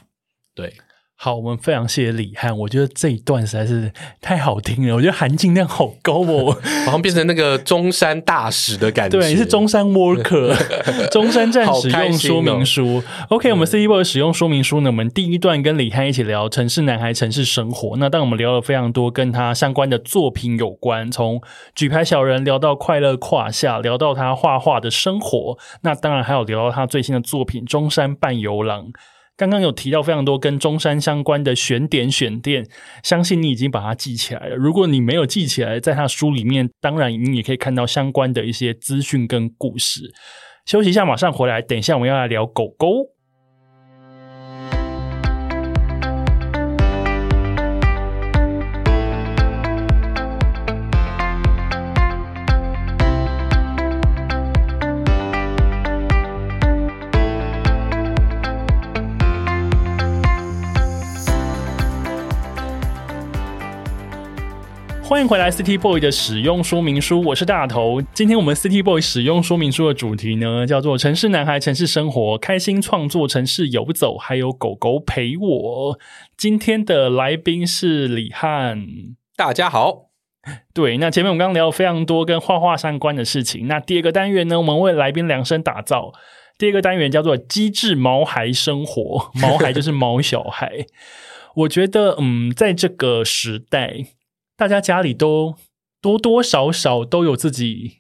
[0.53, 0.73] 对。
[1.17, 3.91] 好，我们非常谢谢李汉，我觉得这一段实在是
[4.21, 6.51] 太好听了，我觉得含金量好高哦，
[6.85, 10.53] 好像变成那个中山大使的感觉，对，是中山 worker，
[11.09, 13.01] 中山站使用说明书。
[13.29, 17.95] OK，我们 C D Boy 使用说明书呢，我们第一段跟李汉一起聊城市男孩、城市生活。
[17.97, 21.41] 那当我们聊了非常多跟他相关的作品有关，从
[21.73, 28.87] 举牌小人聊到快乐胯下，聊到他画画的生活，那当然还有聊到他最新的作品《中山半游廊》。
[29.37, 32.65] 刚刚有提到非常多跟中山相关的选点选店，
[33.03, 34.55] 相信你已经把它记起来了。
[34.55, 40.13] 如果你没有记起来，在他书里面，当然你也可以看到相关的一些资讯跟故事。
[40.65, 41.61] 休息一下，马上回来。
[41.61, 43.14] 等一下我们要来聊狗狗。
[65.15, 68.01] 欢迎回来，City Boy 的使用说明书，我是大头。
[68.13, 75.99] 今天我们 City Boy 使用说明书的主题呢，叫做“城市男孩，城市生活，开心创作，城市游走，还有狗狗陪我”。
[76.35, 78.85] 今天的来宾是李汉，
[79.37, 80.09] 大家好。
[80.73, 83.67] 对，那前面我们刚刚聊了非常多跟画画相关的事情。
[83.69, 86.11] 那第二个单元呢，我们为来宾量身打造。
[86.57, 90.85] 第二个单元叫做“机智毛孩生活”， 毛孩就是毛小孩。
[91.55, 94.07] 我觉得，嗯，在这个时代。
[94.57, 95.55] 大家家里都
[96.01, 97.99] 多多少少都有自己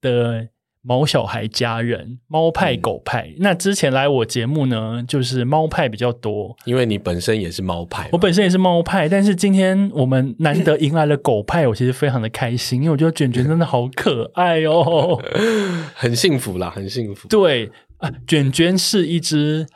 [0.00, 0.48] 的
[0.80, 3.34] 毛小孩家人，猫派狗派。
[3.38, 9.08] 那之前来我节目呢，就是猫派比较多，因为你本身也是猫派，我本身也是猫派。
[9.08, 15.22] 但是今天我们难得迎来了狗派，我其实非常的开心，因为我觉得卷卷真的好可爱哦，
[15.94, 17.28] 很幸福啦，很幸福。
[17.28, 19.66] 对啊，卷卷是一只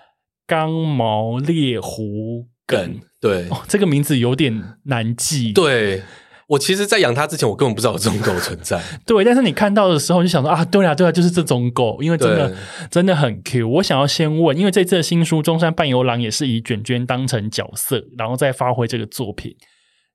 [0.46, 3.00] 刚毛猎狐梗。
[3.26, 5.52] 对，这个名字有点难记。
[5.52, 6.02] 对
[6.48, 8.80] 我其实，在养它之前，我根本不知道有这种狗存在。
[9.04, 12.54] 对，但是你看到的时候，就想说啊，对啊，对啊，就是这种狗，因为真的
[12.88, 13.68] 真的很 Q。
[13.68, 19.56] 我想要先问，因为这次的新书《中山半游郎》也是以卷卷当成角色，然后再发挥这个作品。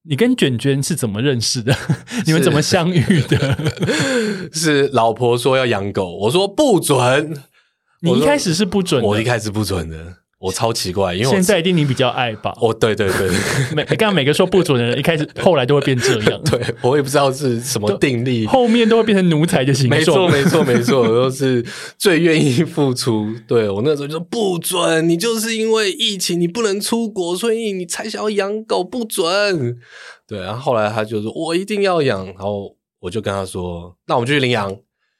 [0.03, 1.75] 你跟卷卷是怎么认识的？
[2.25, 3.57] 你们怎么相遇的？
[4.53, 7.37] 是老婆说要养狗，我说不准。
[8.03, 9.97] 你一开始是不准，我一开始不准的。
[10.41, 12.51] 我超奇怪，因为现在一定你比较爱吧？
[12.59, 13.29] 哦，对对对，
[13.75, 16.41] 每刚刚每个说不准的人，一开始后来都会变这样。
[16.49, 19.99] 对我也不知道是什么定力，后面都会变成奴才的形状。
[19.99, 21.63] 没错，没错，没错，我都是
[21.95, 23.31] 最愿意付出。
[23.47, 29.77] 对我那时候就说不准，你就是因为疫情你不能出国，所以你才想要养狗，不准。
[30.27, 34.75] 对，然后后来他就说我一定要养，然后我就跟他说，那我们就去领养，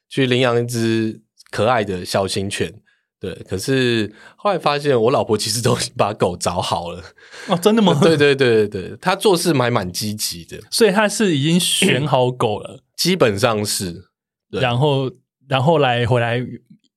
[0.09, 2.73] 去领养一只可爱的小型犬。
[3.21, 7.01] 对，可是后来发现，我老婆其实都把狗找好了
[7.47, 7.97] 哦，真的吗？
[8.01, 14.09] 对对对对对，她做事还蛮积极的， 所以她是已经选好狗了，基本上是。
[14.49, 15.09] 然后，
[15.47, 16.43] 然后来回来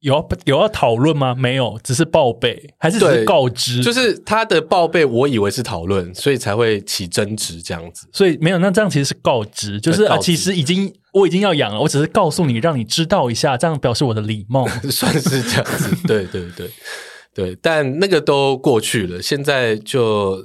[0.05, 1.35] 有要有要讨论吗？
[1.35, 3.83] 没有，只是报备，还是只是告知？
[3.83, 8.07] 就是他的报备，我以为是讨论，所以才会起争执这样子。
[8.13, 10.93] 所以没有，那这样其实是告知，就是啊，其实已经。
[11.15, 15.97] 我已经要养了，我只是告诉你，让你知道一下，这样表示我的礼貌， 算是这样子。
[16.09, 16.69] 对对对
[17.33, 19.23] 对，但那个都过去了。
[19.23, 20.45] 现在就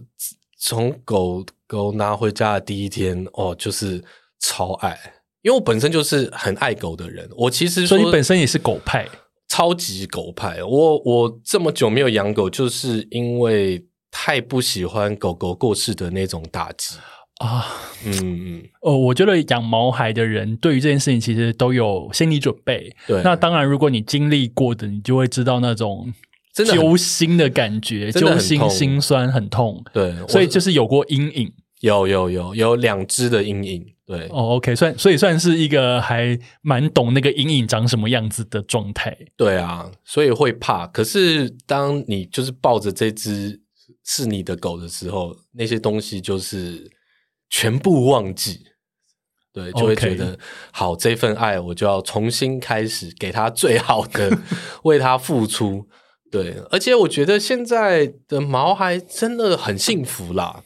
[0.60, 4.00] 从狗狗拿回家的第一天，哦，就是
[4.40, 4.96] 超爱，
[5.42, 7.28] 因为我本身就是很爱狗的人。
[7.36, 9.08] 我其实所以本身也是狗派，
[9.50, 10.64] 超级狗派。
[10.64, 16.96] 我我这么久没有养狗，就是因为太不喜欢狗狗过世的那种打击。
[17.40, 17.66] 啊，
[18.06, 22.94] 嗯嗯，哦，我觉得养毛孩的人对于这件事情其实都有心理准备。
[23.08, 26.14] 对，那当然，如果你经历过的，你就会知道那种
[26.54, 29.82] 揪心的感觉，揪心、心酸、很痛。
[29.94, 33.86] 对，所以就是有过阴影，有有有有两只的阴影。
[34.06, 39.16] 对，哦，OK，算所以算是一个还蛮懂那个阴影长什么样子的状态。
[39.36, 40.88] 对啊，所以会怕。
[40.88, 43.62] 可是当你就是抱着这只。
[44.06, 46.90] 是你的狗的时候，那些东西就是
[47.48, 48.62] 全部忘记。
[49.54, 50.40] 对，就会觉得
[50.72, 54.36] 好，这份爱我就要重新开始，给他最好的，
[54.84, 55.88] 为他付出。
[56.32, 60.64] 对，而且我觉得现在的毛孩真的很幸福啦。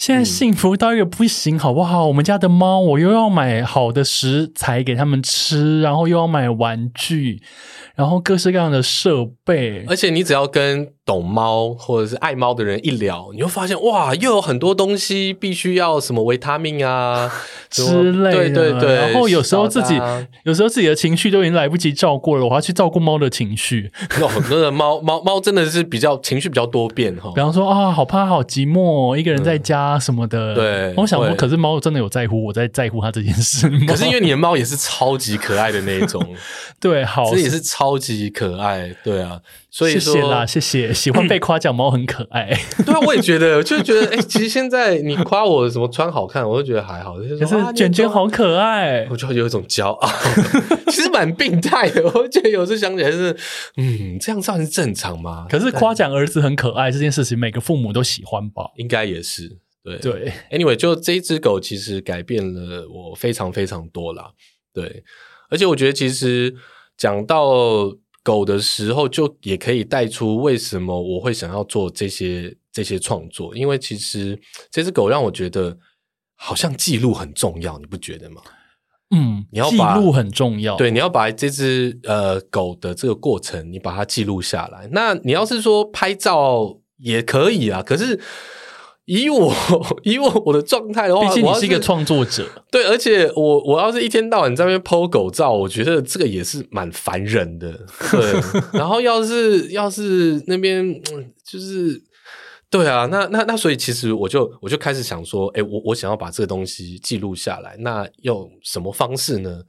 [0.00, 2.06] 现在幸福到一个不行，好不好？
[2.06, 7.42] 我们家的猫，我又要买好的食材给它们吃，然后又要买玩具，
[7.94, 9.84] 然后各式各样的设备。
[9.88, 17.30] 而且你只要跟懂猫或者是爱猫的人一聊，你会发现哇，又有很多东西必须要什么维他命啊
[17.68, 18.94] 之类的，对对对。
[18.94, 19.98] 然后有时候自己
[20.44, 23.90] 有时候自己的情绪都已经来不及照顾了，我还要去照顾猫的情绪。
[24.20, 27.40] 哦，那个猫猫猫真的是比较情绪比较多变哈比。
[27.40, 30.54] 方说啊，好怕，好寂寞、哦，一个人在家什么的。
[30.54, 33.80] 对我想说，可是猫真的有在乎我在在乎它这件事吗？
[33.88, 36.24] 可是因为你的猫也是超级可爱的那一种，
[36.78, 39.40] 对，好，这也是超级可爱，对啊，
[39.70, 40.92] 所以说谢谢啦，谢谢。
[40.92, 42.50] 喜欢被夸奖，猫很可爱。
[42.84, 50.10] 对啊，我也觉得， 就觉得哎、其实现在你夸我什么穿好看，我就觉得还好，就是可是卷卷，好可爱，我就会有一种骄傲，
[50.90, 52.02] 其实蛮病态的。
[52.14, 53.36] 我觉得有时候想起来是，
[53.76, 55.46] 嗯，这样算是正常吗？
[55.48, 58.70] 可是夸奖儿子很可爱这件事情，每个父母都喜欢吧？
[58.76, 64.32] 应该也是对对，Anyway，就这一只狗其实改变了我非常非常多啦。
[64.74, 65.04] 对，
[65.48, 66.54] 而且我觉得其实
[66.96, 67.84] 讲到
[68.22, 74.38] 狗的时候，就也可以带出为什么我会想要做这些这些创作，因为其实
[74.70, 75.76] 这只狗让我觉得
[76.34, 78.42] 好像记录很重要，你不觉得吗？
[79.12, 80.76] 嗯，你要把录很重要。
[80.76, 84.88] 对，你要把这只呃狗的这个过程，你把它记录下来。
[84.92, 88.20] 那你要是说拍照也可以啊，可是
[89.10, 89.52] 以我
[90.04, 97.72] 以我我的状态的话，毕竟是一个创作者，对，而且我我要是一天到晚在那边 PO 狗照，我觉得这个也是蛮烦人的。
[98.10, 98.32] 对，
[98.78, 102.02] 然后要是要是那边嗯就是。
[102.72, 109.62] 对啊，那那那，所以其实我就我就开始想说，哎，我我想要把这个东西记录下来，那用什么方式呢？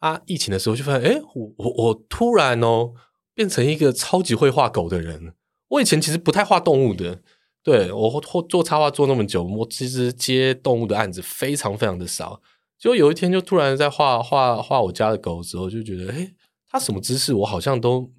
[0.00, 2.94] 啊，疫情的时候就发现，哎，我我我突然哦
[3.32, 5.34] 变成一个超级会画狗的人。
[5.68, 7.20] 我以前其实不太画动物的，
[7.62, 12.40] 对我做插画做那么久，我其实接动物的案子非常非常的少。
[12.78, 16.32] 结果有一天就突然在画画画我家的狗的时候，就觉得，哎，
[16.68, 18.10] 它什么姿势我好像都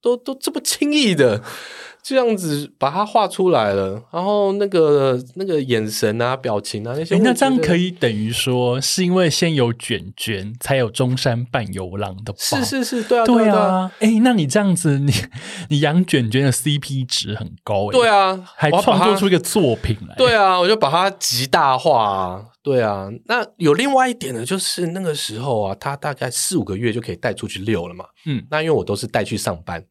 [0.00, 1.42] 都都这么轻易的
[2.06, 7.90] 这样子把它画出来了，然后那个那个眼神啊、表情啊那些，诶那这样可以。
[7.90, 12.38] 等于说，是因为先有卷卷，才有中山伴游郎的吧？
[12.38, 13.92] 是是是，对啊，对啊，啊。
[14.00, 15.10] 哎，那你这样子， 你
[15.70, 20.14] 你养卷卷的 CP 值很高，对啊，啊，还创作出一个作品来。
[20.16, 22.44] 对啊，我就把它极大化啊。
[22.62, 28.04] 对啊，那有另外一点呢，就是那个时候啊，他大概四五个月就可以带出去遛了嘛。
[28.26, 29.82] 嗯，那因为我都是带去上班，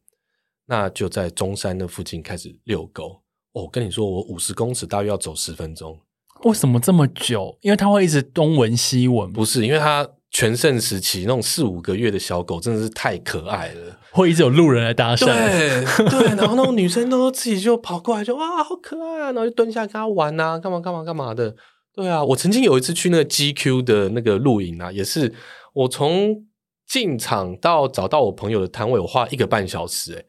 [0.66, 3.22] 那就在中山那附近开始遛狗。
[3.52, 5.98] 哦，我跟你说，我五十公尺大约要走十分钟，
[6.42, 7.56] 为什么这么久？
[7.60, 14.00] 因为它会一直东闻西闻，不是因为它全盛时期那种四五个月的小狗真的是太可爱了。
[14.10, 15.26] 会一直有路人来搭讪。
[15.26, 21.54] 对对，然后那种女生都自己就跑过来就哇好可爱啊，然后就蹲下跟它玩啊，干嘛干嘛干嘛的。
[21.94, 25.32] 对啊，我曾经有一次去那个 GQ 的那个露营啊，也是
[25.72, 26.44] 我从
[26.88, 30.26] 进场到找到我朋友的摊位，我花一个半小时、欸，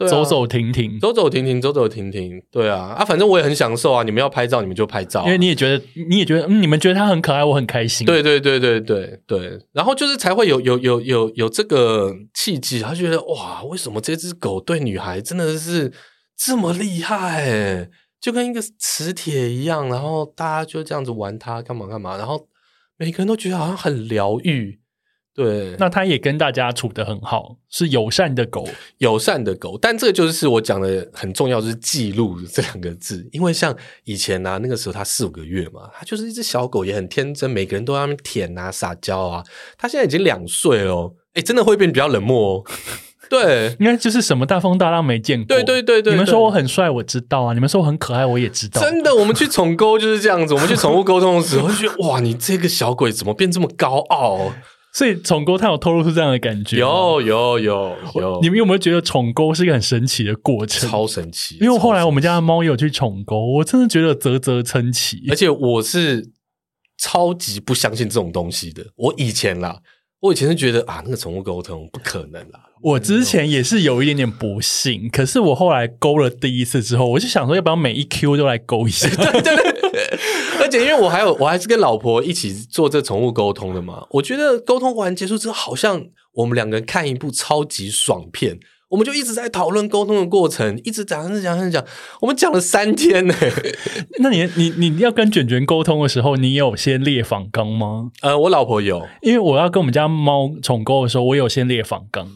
[0.00, 4.02] 对啊走走停停，走走停停，走走停停，对啊啊，反正我也很享受啊。
[4.02, 8.06] 你们要拍照，你们就拍照啊、因为你也觉得，你也觉得，嗯，你们觉得它很可爱，我很开心。
[8.06, 15.92] 对对对对对对，然后就是才会有有有有有这个契机，他觉得哇，为什么这只狗对女孩真的是
[16.34, 17.90] 这么厉害欸？
[18.18, 22.46] 就跟一个磁铁一样，然后大家就这样子玩它，干嘛干嘛，然后
[22.96, 24.80] 每个人都觉得好像很疗愈。
[25.42, 28.68] 对，那它也跟大家处得很好，是友善的狗。
[28.98, 33.26] 友善的狗，但这个就是我讲的很重要，就是记录 这两个字。
[33.32, 33.74] 因为像
[34.04, 39.42] 以前啊，那个时候它四五个月嘛，它就是一只小狗，也很天真，每个人都在那边舔啊、撒娇啊。
[39.78, 42.64] 它现在已经两岁了哦，哎，真的会变比较冷漠哦。
[43.30, 45.46] 对，应该就是什么大风大浪没见过。
[45.46, 48.80] 对对对对对你们说我很帅，我知道啊；你们说我很可爱，我也知道。
[48.80, 50.52] 真的，我们去宠沟就是这样子。
[50.52, 54.52] 我们去宠物沟通的时候，就觉得哇，你这个小鬼怎么变这么高傲？
[54.92, 56.80] 所以宠沟它有透露出这样的感觉吗。
[56.80, 60.88] 有有有有，你们有没有觉得宠沟是一个很神奇的过程？
[60.88, 61.58] 超神奇。
[61.60, 65.24] 因为后来我们家的猫也有去宠沟，我真的觉得啧啧称奇。
[65.30, 66.30] 而且我是
[66.98, 68.84] 超级不相信这种东西的。
[68.96, 69.80] 我以前啦，
[70.20, 72.60] 我以前是觉得啊，那个宠物沟通不可能啦。
[72.82, 79.06] 我之前也是有一点点不信，可是我后来勾了第一次之后，我就想说，要不要每一 Q 都来勾一下？
[79.08, 79.99] 对 对对，而
[80.70, 88.60] 且因为我还有我还是跟老婆一起做这宠物沟通的嘛，我觉得沟通完结束之后，好像我们两个人看一部超级爽片。
[88.90, 91.84] 我们就一直在讨论沟通的过程，一直讲、一直讲、一直讲，
[92.20, 93.34] 我们讲了三天呢。
[94.18, 98.10] 那你你你要跟卷卷沟通的时候，你有先列访纲吗？
[98.20, 102.28] 呃，我老婆有，因为我要跟我们家猫宠沟的时候，我有先列访纲。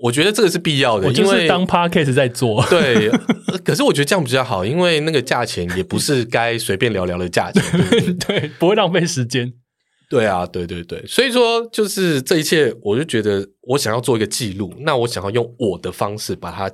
[0.00, 2.64] 我觉得这个是必要的，我就是当 podcast 在做。
[2.70, 3.10] 对，
[3.64, 7.62] 可是我觉得这样比较好，因为那个价钱也不是该随便聊聊的价钱，
[8.18, 9.54] 对， 不会浪费时间。
[10.08, 16.70] 对啊，对对对，所以说就是这一切，我就觉得我想要做一个记录，那我想要用我的方式把它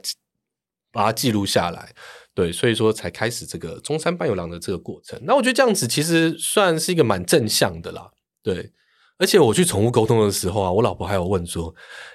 [0.93, 1.93] 把它记录下来，
[2.33, 5.21] 对，所以说才开始这个中山半有郎的这个过程。
[5.25, 8.11] 那我觉得这样子其实算是一个蛮正向的啦，
[8.43, 8.73] 对。
[9.17, 11.73] 而且我去宠物沟通的时候啊，我老婆还有问说：“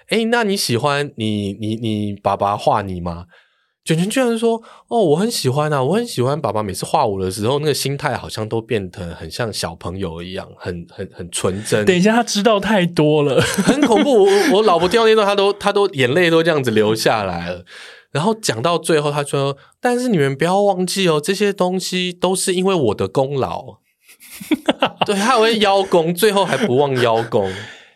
[0.09, 3.25] 哎，那你喜欢你你你爸爸画你吗？”
[3.89, 14.25] 卷卷居然说：“哦，我很喜欢啊，我很喜欢爸爸每次画我的时候，那个心态好像都变得很像小朋友一样，很很很纯真。”等一下，他知道太多了，很恐怖。
[14.25, 17.65] 我 我老婆听到那段，他都他都眼泪都这样子流下来了。
[18.11, 23.77] 然后讲到最后，他说：“但是你们不要忘记哦，这些东西都是因为我的功劳。”
[25.05, 27.51] 对，他会邀功，最后还不忘邀功。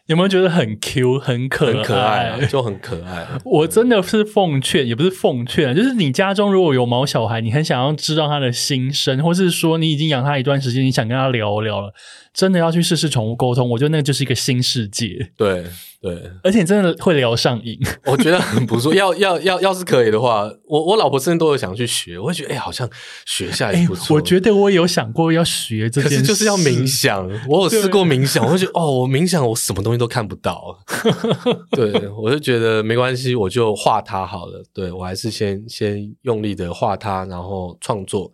[0.08, 3.26] 有没有觉得很 Q 很可可爱，就很可爱？
[3.46, 11.94] 我真的是奉劝，也不是奉劝，就是你家中如果有毛小孩，你很想要知道他的心声，或是说你已经养他一段时间，你想跟他聊聊了。
[12.34, 15.32] 真的要去试试宠物沟通，我觉得那个就是一个新世界。
[15.38, 15.64] 对
[16.02, 18.94] 对，而且真的会聊上瘾， 我觉得很不错。
[18.94, 22.18] 要要要要是可以的话，我我老婆甚至都有想去学。
[22.20, 22.90] 我会觉得，哎，好像
[23.26, 24.16] 学下来不错。
[24.16, 27.26] 我觉得我有想过要学这件事，就是要冥想。
[27.48, 30.78] 我有试过冥想， 我会觉得，哦，我冥想，我什么东西都看不到。
[31.72, 34.62] 对，我就觉得没关系，我就画它好了。
[34.74, 38.32] 对我还是先先用力的画它，然后创作。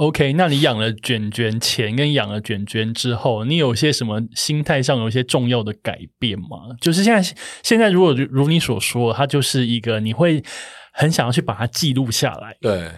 [0.00, 6.74] OK，那你养了卷卷前跟养了卷卷之后，你有些什么心态上有一些重要的改变吗？
[6.80, 10.42] 就是现在，现在如果如你所说，它就是一个你会
[10.94, 12.56] 很想要去把它记录下来。
[12.62, 12.90] 对，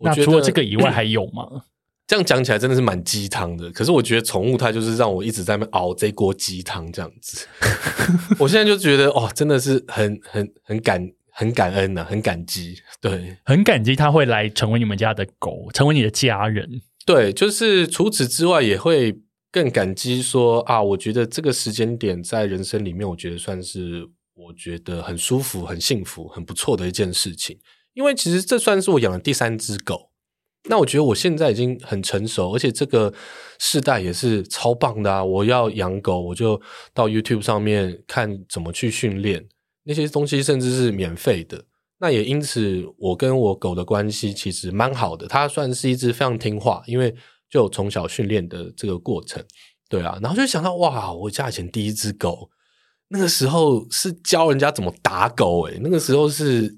[0.00, 1.44] 那除了这个以外还有吗？
[2.08, 3.70] 这样讲起来真的是蛮鸡汤的。
[3.70, 7.46] 可是我觉得宠物它就是让我一直在那熬这锅鸡汤这样子。
[8.36, 11.08] 我现在就觉得哦，真的是很很很感。
[11.38, 16.68] 很感恩呐，很感激，对，很感激他会来成为你们家的狗，成为你的家人。
[17.06, 19.20] 对，就是除此之外，也会
[19.52, 27.56] 更感激说啊，我觉得这个时间点在人生里面，我觉得算是我觉得很舒服、很幸福、很不错的一件事情。
[27.94, 30.10] 因为其实这算是我养的第三只狗，
[30.68, 33.14] 那我觉得我现在已经很成熟，而且这个
[33.60, 35.24] 世代也是超棒的啊！
[35.24, 36.60] 我要养狗，我就
[36.92, 39.46] 到 YouTube 上面看怎么去训练。
[39.88, 41.64] 那些东西甚至是免费的，
[41.98, 45.26] 那也因此我跟我狗的关系其实蛮好的。
[45.26, 47.14] 它算是一只非常听话，因为
[47.48, 49.42] 就从小训练的这个过程，
[49.88, 50.18] 对啊。
[50.22, 52.50] 然后就想到哇，我家以前第一只狗，
[53.08, 56.76] 那个时候是教人家怎么打狗，诶那个时候是。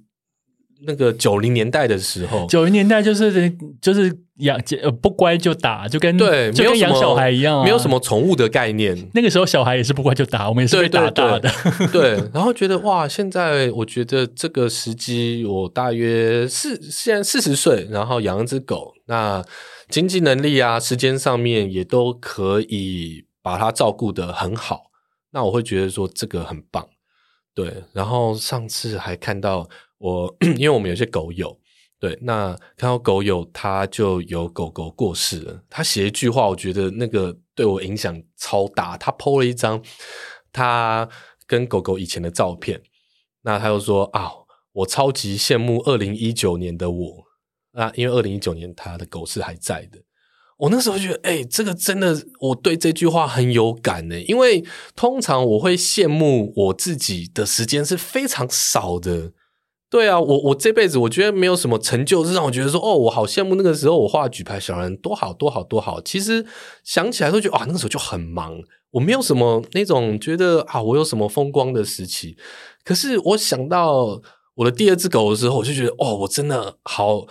[0.87, 3.53] 那个九零年代的时候，九零年代就是
[3.83, 8.97] 就是养呃不乖就打，就跟对，就跟养小孩一样，没有什么宠物的概念。
[9.13, 11.51] 那个时候小孩也是不乖就打，我们也是被打大的。
[11.93, 19.45] 对，然后觉得哇，现在我觉得这个时机，我大约四现在四十岁，然后养一只狗，那
[19.89, 24.85] 经济能力啊，时间上面也都可以把它照顾的很好。
[25.33, 26.87] 那我会觉得说这个很棒。
[27.55, 29.69] 对，然后上次还看到。
[30.01, 31.55] 我因为我们有些狗友，
[31.99, 38.97] 对，那看到狗友他就有狗狗过世了，他写一句话，我觉得那个对我影响超大。
[38.97, 39.83] 他 PO 了一张
[40.51, 41.07] 他
[41.47, 42.81] 跟狗狗以前的照片，
[43.43, 44.31] 那他又说啊，
[44.73, 47.25] 我超级羡慕二零一九年的我
[47.73, 49.99] 啊，因为二零一九年他的狗是还在的。
[50.57, 54.65] 我那时候觉得，哎，这个真的，我对这句话很有感呢，因为
[54.97, 59.33] 通常我会羡慕我自己的时间是非常少的。
[59.91, 66.01] 对啊，我我这辈子我觉得没有什么成就，是让我觉得说，哦，我好羡慕那个时候我画举牌小人多好多好多好。
[66.01, 66.47] 其实
[66.85, 68.57] 想起来都觉得啊，那个时候就很忙，
[68.93, 72.37] 我没有什么那种觉得啊，我有什么风光的时期。
[72.85, 74.23] 可是我想到
[74.55, 77.27] 我的第二只狗的时候，我就觉得，哦，我真的好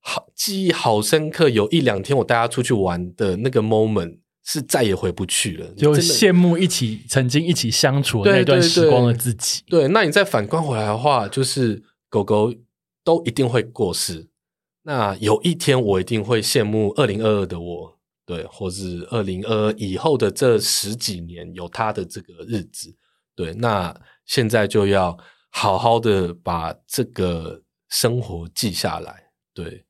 [0.00, 1.48] 好记忆好深刻。
[1.48, 9.62] 有一两天我带它出去玩的那个 moment 是再也回不去了，就羡慕一起曾经一起相处那段时光的自己。
[9.70, 11.82] 对，那你再反观回来的话，就是。
[12.14, 12.54] 狗狗
[13.02, 14.28] 都一定会过世，
[14.82, 22.94] 那有一天我一定会羡慕二零二二的我，对，或是二零二二以后的这十几年有它的这个日子，
[23.34, 23.92] 对，那
[24.26, 25.18] 现在就要
[25.50, 29.83] 好好的把这个生活记下来，对。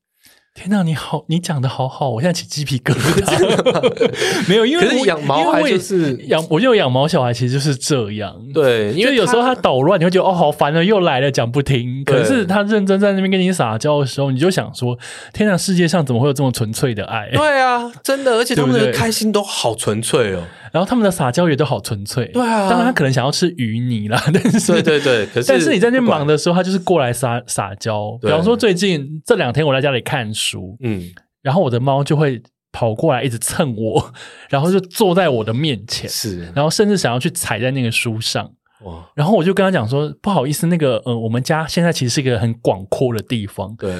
[0.57, 4.47] 天哪，你好，你讲的好好，我现在起鸡皮疙瘩。
[4.47, 8.33] 没有，因为可是我养毛孩因为我也就是养，我就养毛小孩，其实就是这样。
[8.53, 12.01] 对，因为有时候他捣乱，你会觉得哦，好烦啊，又来了，讲不听。
[12.05, 14.97] 可是他认真在那边跟你撒娇的时候，你就想说：
[15.33, 17.29] 天哪，世界上怎么会有这么纯粹的爱？
[17.33, 20.43] 对啊，真的，而且他们的开心都好纯粹哦。
[20.75, 22.25] 然后他们的撒娇也都好纯粹。
[22.33, 22.67] 对啊。
[22.69, 28.11] 当然他可能想要吃鱼泥啦， 但是对对对，可是但是你在那忙，的时候，他就是过来撒撒娇。
[28.21, 31.09] 比方说，最近这两天我在家里看书，嗯，
[31.41, 34.11] 然后我的猫就会跑过来一直蹭我，
[34.51, 36.51] 然后就坐在我的面前，是。
[36.53, 38.51] 然后甚至想要去踩在那个书上。
[38.83, 43.95] 哇，然后我就跟他讲说，不好意思，那个呃，我们家现在其实是一个很广阔的地方，对，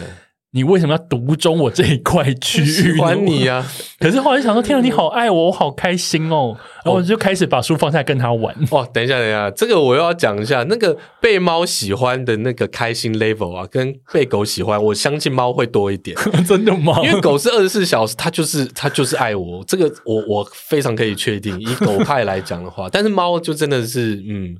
[0.55, 2.65] 你为什么要独中我这一块区域？
[2.65, 3.45] 喜欢你。
[3.45, 3.61] 啊，
[3.99, 6.55] 可是后来想说，天啊，你好爱我，我好开心哦。
[6.85, 8.55] 然后我就开始把书放下跟他玩。
[8.71, 16.15] 哇，等一下，等一下，这个我又要讲一下，那个被猫喜欢的那个开心 level 啊，跟被狗喜欢，我相信猫会多一点，
[16.47, 17.01] 真的吗？
[17.03, 21.59] 因为狗是二十四小时，它就是它就是爱我，这个我我非常可以确定。
[21.59, 24.55] 以狗派来讲的话，但是猫就真的是，嗯，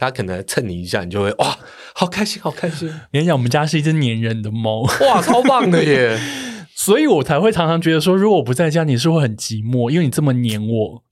[0.00, 1.58] 它可能蹭你一下，你就会哇，
[1.94, 6.18] 好开心，好开心，跟 你想，我们家是一只粘人的猫，哇，超棒的耶！
[6.74, 11.04] 所以我才会常常觉得说，如果我不在家，你是会很寂寞，因为你这么黏我。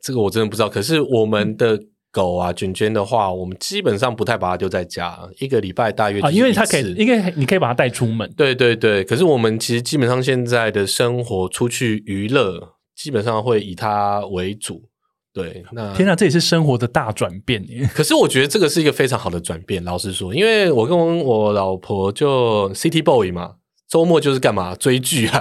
[0.00, 0.68] 这个我真的不知道。
[0.70, 1.78] 可是我们的
[2.10, 8.32] 狗啊，卷卷的话，我们基本上不太把它丢在家，一个礼拜大约啊，因为它可以因为你可以把它带出门。
[8.34, 14.89] 对对对，可是我们其实基本上现在的生活出去娱乐，基本上会以它为主。
[15.32, 17.88] 对，那天哪，这也是生活的大转变耶！
[17.94, 19.82] 可是我觉得这个是一个非常好的转变。
[19.84, 23.52] 老实说，因为我跟我老婆就 City Boy 嘛，
[23.88, 25.40] 周末就是干嘛追剧啊，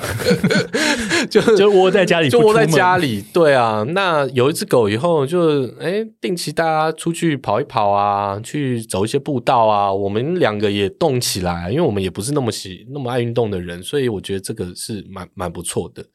[1.30, 3.18] 就就窝在家里，就窝在家里。
[3.18, 3.24] 里。
[3.34, 16.06] 对啊，那有一只狗以后就哎，定期大家出去跑一跑啊，去走一些步道啊，我们两个也动起来，因为我们也不是那么喜那么爱运动的人，所以我觉得这个是蛮蛮不错的。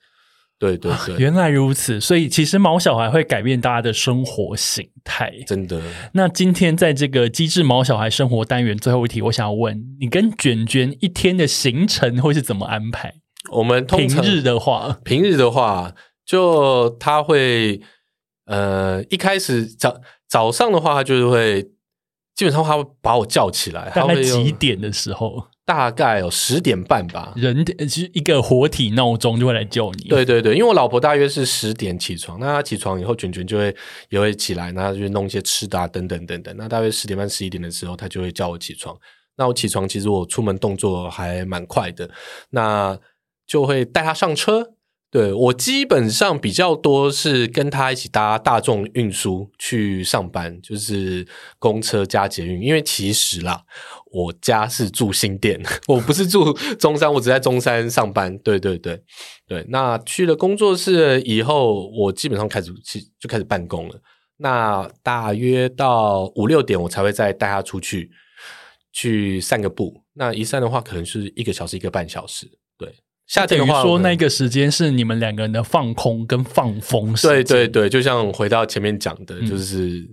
[0.65, 5.31] 对对对，原来如此，所以其实毛小孩会改变大家的生活形态。
[5.47, 5.79] 真的。
[6.13, 13.15] 那今天在这个机智毛小孩生活单元最后一题，我想要问你跟卷卷一天的行程会是怎么安排？
[13.53, 15.93] 我们通常平日的话，平日的话，
[16.25, 17.83] 就他会
[18.47, 21.63] 呃一开始早早上的话，他就是会
[22.35, 27.33] 基本上他会把我叫起来，大概几点的时候，大概有十点半吧。
[27.37, 30.09] 人的就是一个活体闹钟就会来叫你。
[30.09, 33.75] 对对对，因为我老婆大约是十点起床，那她起床以后，卷卷就会
[34.11, 36.55] 也会起来，那就弄一些吃的啊，等等等等。
[36.57, 38.95] 那大约十点半、十一点的时候，她就会叫我起床。
[39.37, 42.09] 那我起床，其实我出门动作还蛮快的，
[42.51, 42.99] 那
[43.47, 44.74] 就会带她上车。
[45.15, 51.25] 对我基本上比较多是跟他一起搭大众运输去上班，就是
[51.61, 52.61] 公车加捷运。
[52.61, 53.63] 因为其实啦，
[54.11, 58.37] 我家是住新店，我不是住中山，我只在中山上班。
[58.39, 59.01] 对对对
[59.47, 63.95] 对，那去了工作室以后，我基本上开始去就开始办公了。
[64.39, 68.11] 那大约到五六点，我才会再带他出去
[68.93, 70.03] 去散个步。
[70.15, 72.51] 那一散的话，可能是一个小时一个半小时。
[73.27, 77.37] 对，夏天等于的话，我可能说那个时间是你们两个人的放空跟放风时间。
[77.37, 80.07] 对对对，就像回到前面讲的，嗯就是、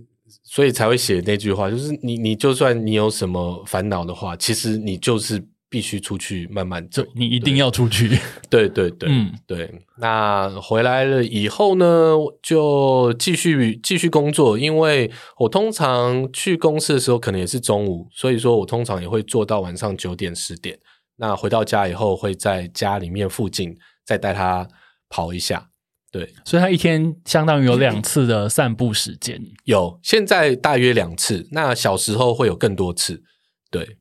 [0.44, 7.02] 所以才会写那句话，就是你你就算你有什么烦恼的话，其实你就是必须出去慢慢走。
[7.14, 8.18] 你一定要出去。
[8.50, 9.70] 对对对，嗯对。
[9.98, 20.78] 那回来了以后呢，就继续继续工作，因为我通常去公司的时候可能也是中午，所以说我通常也会做到晚上九点十点。
[21.22, 24.66] 那回到家以后，会在家里面附近再带他
[25.08, 25.68] 跑一下。
[26.10, 29.40] 对，所以他一天相当于有两次的散步时间。
[29.62, 31.48] 有，现在大约两次。
[31.52, 33.22] 那小时候会有更多次，
[33.70, 33.98] 对。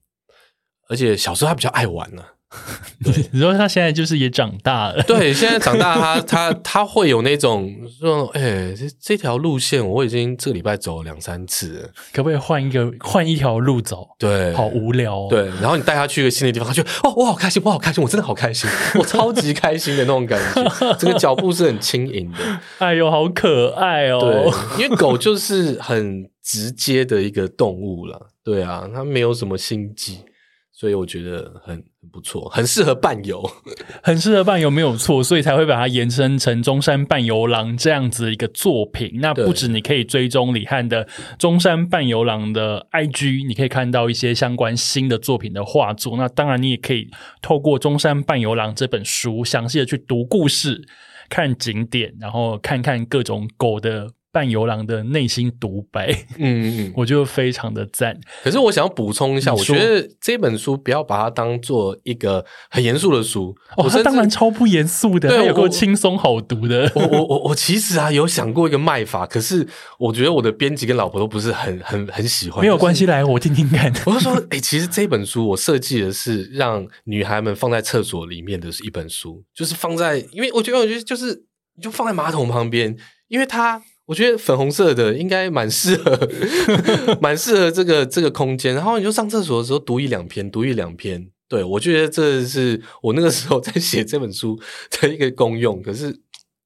[0.90, 2.24] 而且小时候他比较爱玩呢、
[3.32, 14.08] 你说他现在就是也长大了，对，现在长大他他他会有那种说，哎、这这条路线我已经这个礼拜走了两三次了，可不可以换一个换一条路走？
[14.20, 15.48] 对，好无聊、哦。，对。
[15.62, 22.38] 然后你带他去一个新的地方，他就哦，我好开心，我好开心，我真的好开心，我超级开心的那种感觉， 这个脚步是很轻盈的。
[22.80, 24.20] 哎呦，好可爱哦。
[24.20, 30.20] 对，因为狗就是很直接的一个动物了，对啊，它没有什么心机，
[30.74, 33.44] 所以我觉得很很不错，很适合伴游。
[34.02, 39.20] 很适合伴游没有错，所以才会把它延伸成中山伴游郎这样子一个作品。
[39.22, 41.08] 那不止你可以追踪李汉的
[41.38, 46.18] 中山伴游郎的 IG，你可以看到一些相关新的作品的画作。
[46.18, 47.08] 那当然，你也可以
[47.42, 50.82] 透过中山伴游郎这本书，详细的去读故事、
[51.30, 56.94] 看景点，然后看看各种狗的半游郎的内心独白，嗯嗯嗯。
[56.98, 58.18] 我就非常的赞。
[58.44, 63.54] 可是我想要补充一下，我觉得这本书不要把它当做一个很严肃的书。
[63.76, 66.90] 哦，当然超不严肃的，对他有够轻松好读的。
[66.96, 69.68] 我我我我其实啊有想过一个卖法，可是
[70.00, 72.62] 我觉得我的编辑跟老婆都不是很很很喜欢。
[72.62, 73.02] 没有关系。
[73.02, 73.92] 系，来我听听看。
[74.06, 81.46] 我就说，哎、其实这本书我设计的是让女孩们放在厕所里面的一本书，就是放在，因为我觉得，我觉得就是
[81.76, 82.96] 你就放在马桶旁边，
[83.28, 86.20] 因为它我觉得粉红色的应该蛮适合，
[87.22, 88.76] 蛮适合这个这个空间。
[88.76, 91.30] 然后你就上厕所的时候读一两篇，读一两篇。
[91.48, 94.60] 对我觉得这是我那个时候 在写这本书
[95.00, 96.20] 的一个功用，可是。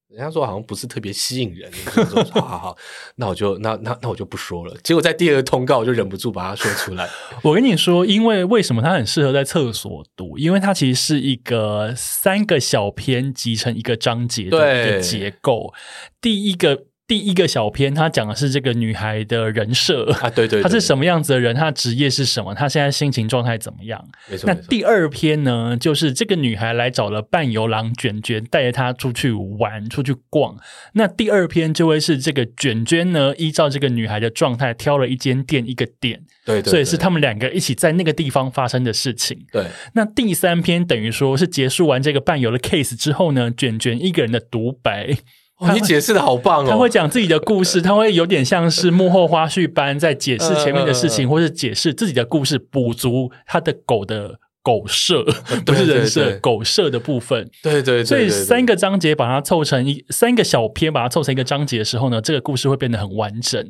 [0.08, 2.76] 人家说好像不是特别吸引人，我就说 好好好，
[3.16, 4.74] 那我就那那那我就不说了。
[4.82, 7.06] 结果在第二个通告，我就忍不住把它说出来。
[7.42, 10.38] 我跟你说，因为为什么它很适合在厕所读？
[10.38, 15.74] 因为它其实是一个三个小篇集成一个章节的一个结构。
[16.18, 24.04] 第一个第一个小篇，他讲的是这个女孩的人设啊，对对对她是什么样子的人，她的职业是什么，她现在心情状态怎么样？
[24.44, 30.56] 那第二篇呢，就是这个女孩来找了伴游郎卷卷，带着她出去玩、出去逛。
[30.94, 39.46] 那第二篇就会是这个卷卷呢，依照这个女孩的状态，挑了一间店、一个点，对对，对所以是他们两个一起在那个地方发生的事情。
[39.52, 45.16] 对那第三篇等于说是结束完这个伴游的 case 之后呢，卷卷一个人的独白，
[45.58, 55.24] 哦你解释的好棒哦，他会讲自己的故事，他会有点像是幕后花絮般在解释前面的事情，嗯嗯嗯或是解释自己的故事，补足他的狗的狗设，
[55.64, 57.48] 不是人设，狗设的部分。
[57.62, 63.64] 对对对，所以三个章节把它凑成一三个小篇，把它凑成一个章节的时候呢，这个故事会变得很完整。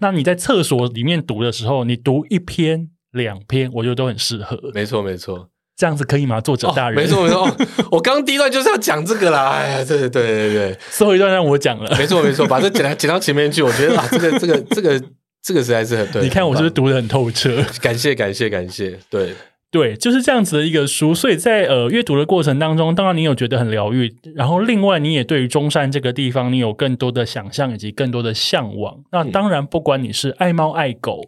[0.00, 4.58] 那你在厕所里面读的时候，你读一篇、两篇，我觉得都很适合。
[4.74, 5.48] 没错没错，
[5.80, 7.00] 这样子可以吗，作者哦大人？
[7.00, 7.56] 没错没错，哦
[7.90, 11.96] 我刚刚第一段就是要讲这个啦，哎呀，对对对对对，最后一段让我讲了。
[11.96, 15.02] 没错没错，把这剪到 剪到前面去，我觉得啊，这个这个这个
[15.42, 17.64] 这个实在是很对，你看我是不是很读的很透彻？
[17.80, 19.32] 感谢感谢感谢，对
[19.70, 21.14] 对，就是这样子的一个书。
[21.14, 28.98] 所以在呃阅读的过程当中，当然你有觉得很疗愈，然后另外你也对于中山这个地方，你有更多的想象以及更多的向往。
[29.12, 31.22] 那当然，不管你是爱猫爱狗，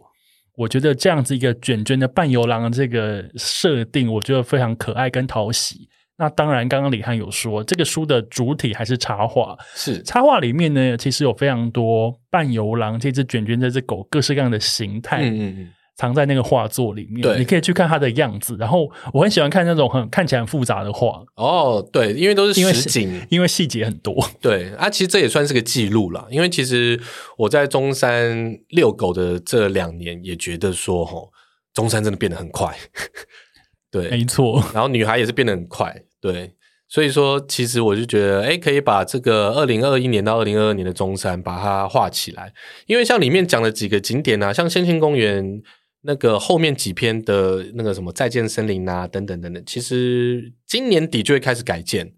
[0.55, 5.89] 我觉得这样子一个卷卷的半游郎的这个设定，我觉得非常可爱跟讨喜。
[6.15, 15.23] 那当然，刚刚李翰有说，这个书的主体还是插画，是插画里面呢，其实有非常多半游郎这只卷卷这只狗各式各样的形态。
[15.23, 17.37] 嗯嗯嗯，藏在那个画作里面，对。
[17.37, 18.55] 你可以去看它的样子。
[18.59, 24.13] 然后我很喜欢看那种很看起来很复杂的画，哦对，因为都是实景，因为细节很多。
[24.41, 26.99] 对啊，其实这也算是个记录了，因为其实
[27.37, 31.31] 我在中山遛狗的这两年，也觉得说，吼，
[31.73, 32.75] 中山真的变得很快，
[33.91, 36.53] 对，没错，然后女孩也是变得很快，对，
[36.89, 42.51] 所以说其实我就觉得，哎，可以把这个二零二一年到二零二二年的中山把它画起来，
[42.87, 45.61] 因为像里面讲的几个景点啊，像先庆公园
[46.05, 52.13] 那个后面几篇的那个什么再见森林啊，等等等等，其实今年底就会开始改建，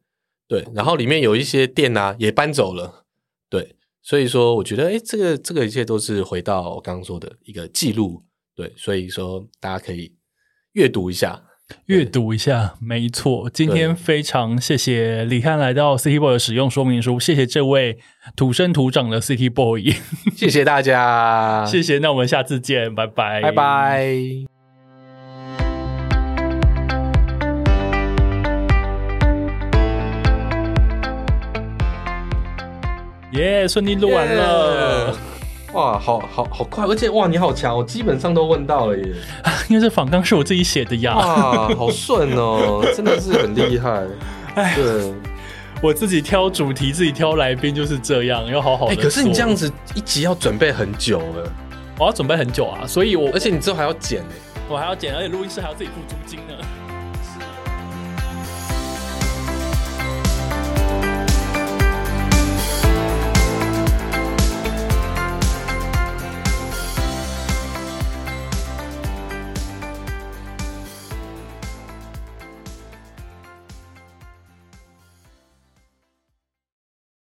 [0.47, 3.05] 对，然后里面有一些店呐也搬走了，
[3.49, 8.23] 对，所以说我觉得，哎，这个这个一切都是回到我刚刚说的一个记录，
[8.55, 10.15] 对，所以说大家可以
[10.73, 11.43] 阅读一下。
[11.87, 13.49] 阅读一下，没错。
[13.51, 17.97] 今天非常谢谢李翰来到 City Boy 的使用说明书，谢谢这位
[18.35, 19.93] 土生土长的 City Boy，
[20.35, 21.97] 谢谢大家， 谢谢。
[21.99, 23.51] 那我们下次见，拜拜，拜。
[23.51, 24.15] 拜。
[33.33, 35.17] 耶，顺利录完了。
[35.75, 39.03] 哇，好好好快，而且哇，你好强，我基本上都问到了耶！
[39.67, 44.03] 因为这访纲是我自己写的呀，哇，好顺哦，真的是很厉害。
[44.55, 45.13] 哎，对，
[45.81, 48.93] 我自己挑主题，自己挑来宾就是这样，要好好的。
[48.93, 51.51] 哎，可是你这样，子一集要准备很久了，
[51.99, 54.55] 我要准备很久啊，所以我而且你之后还要剪哎。
[54.69, 56.53] 我还要剪，而且录音室还要自己付租金呢。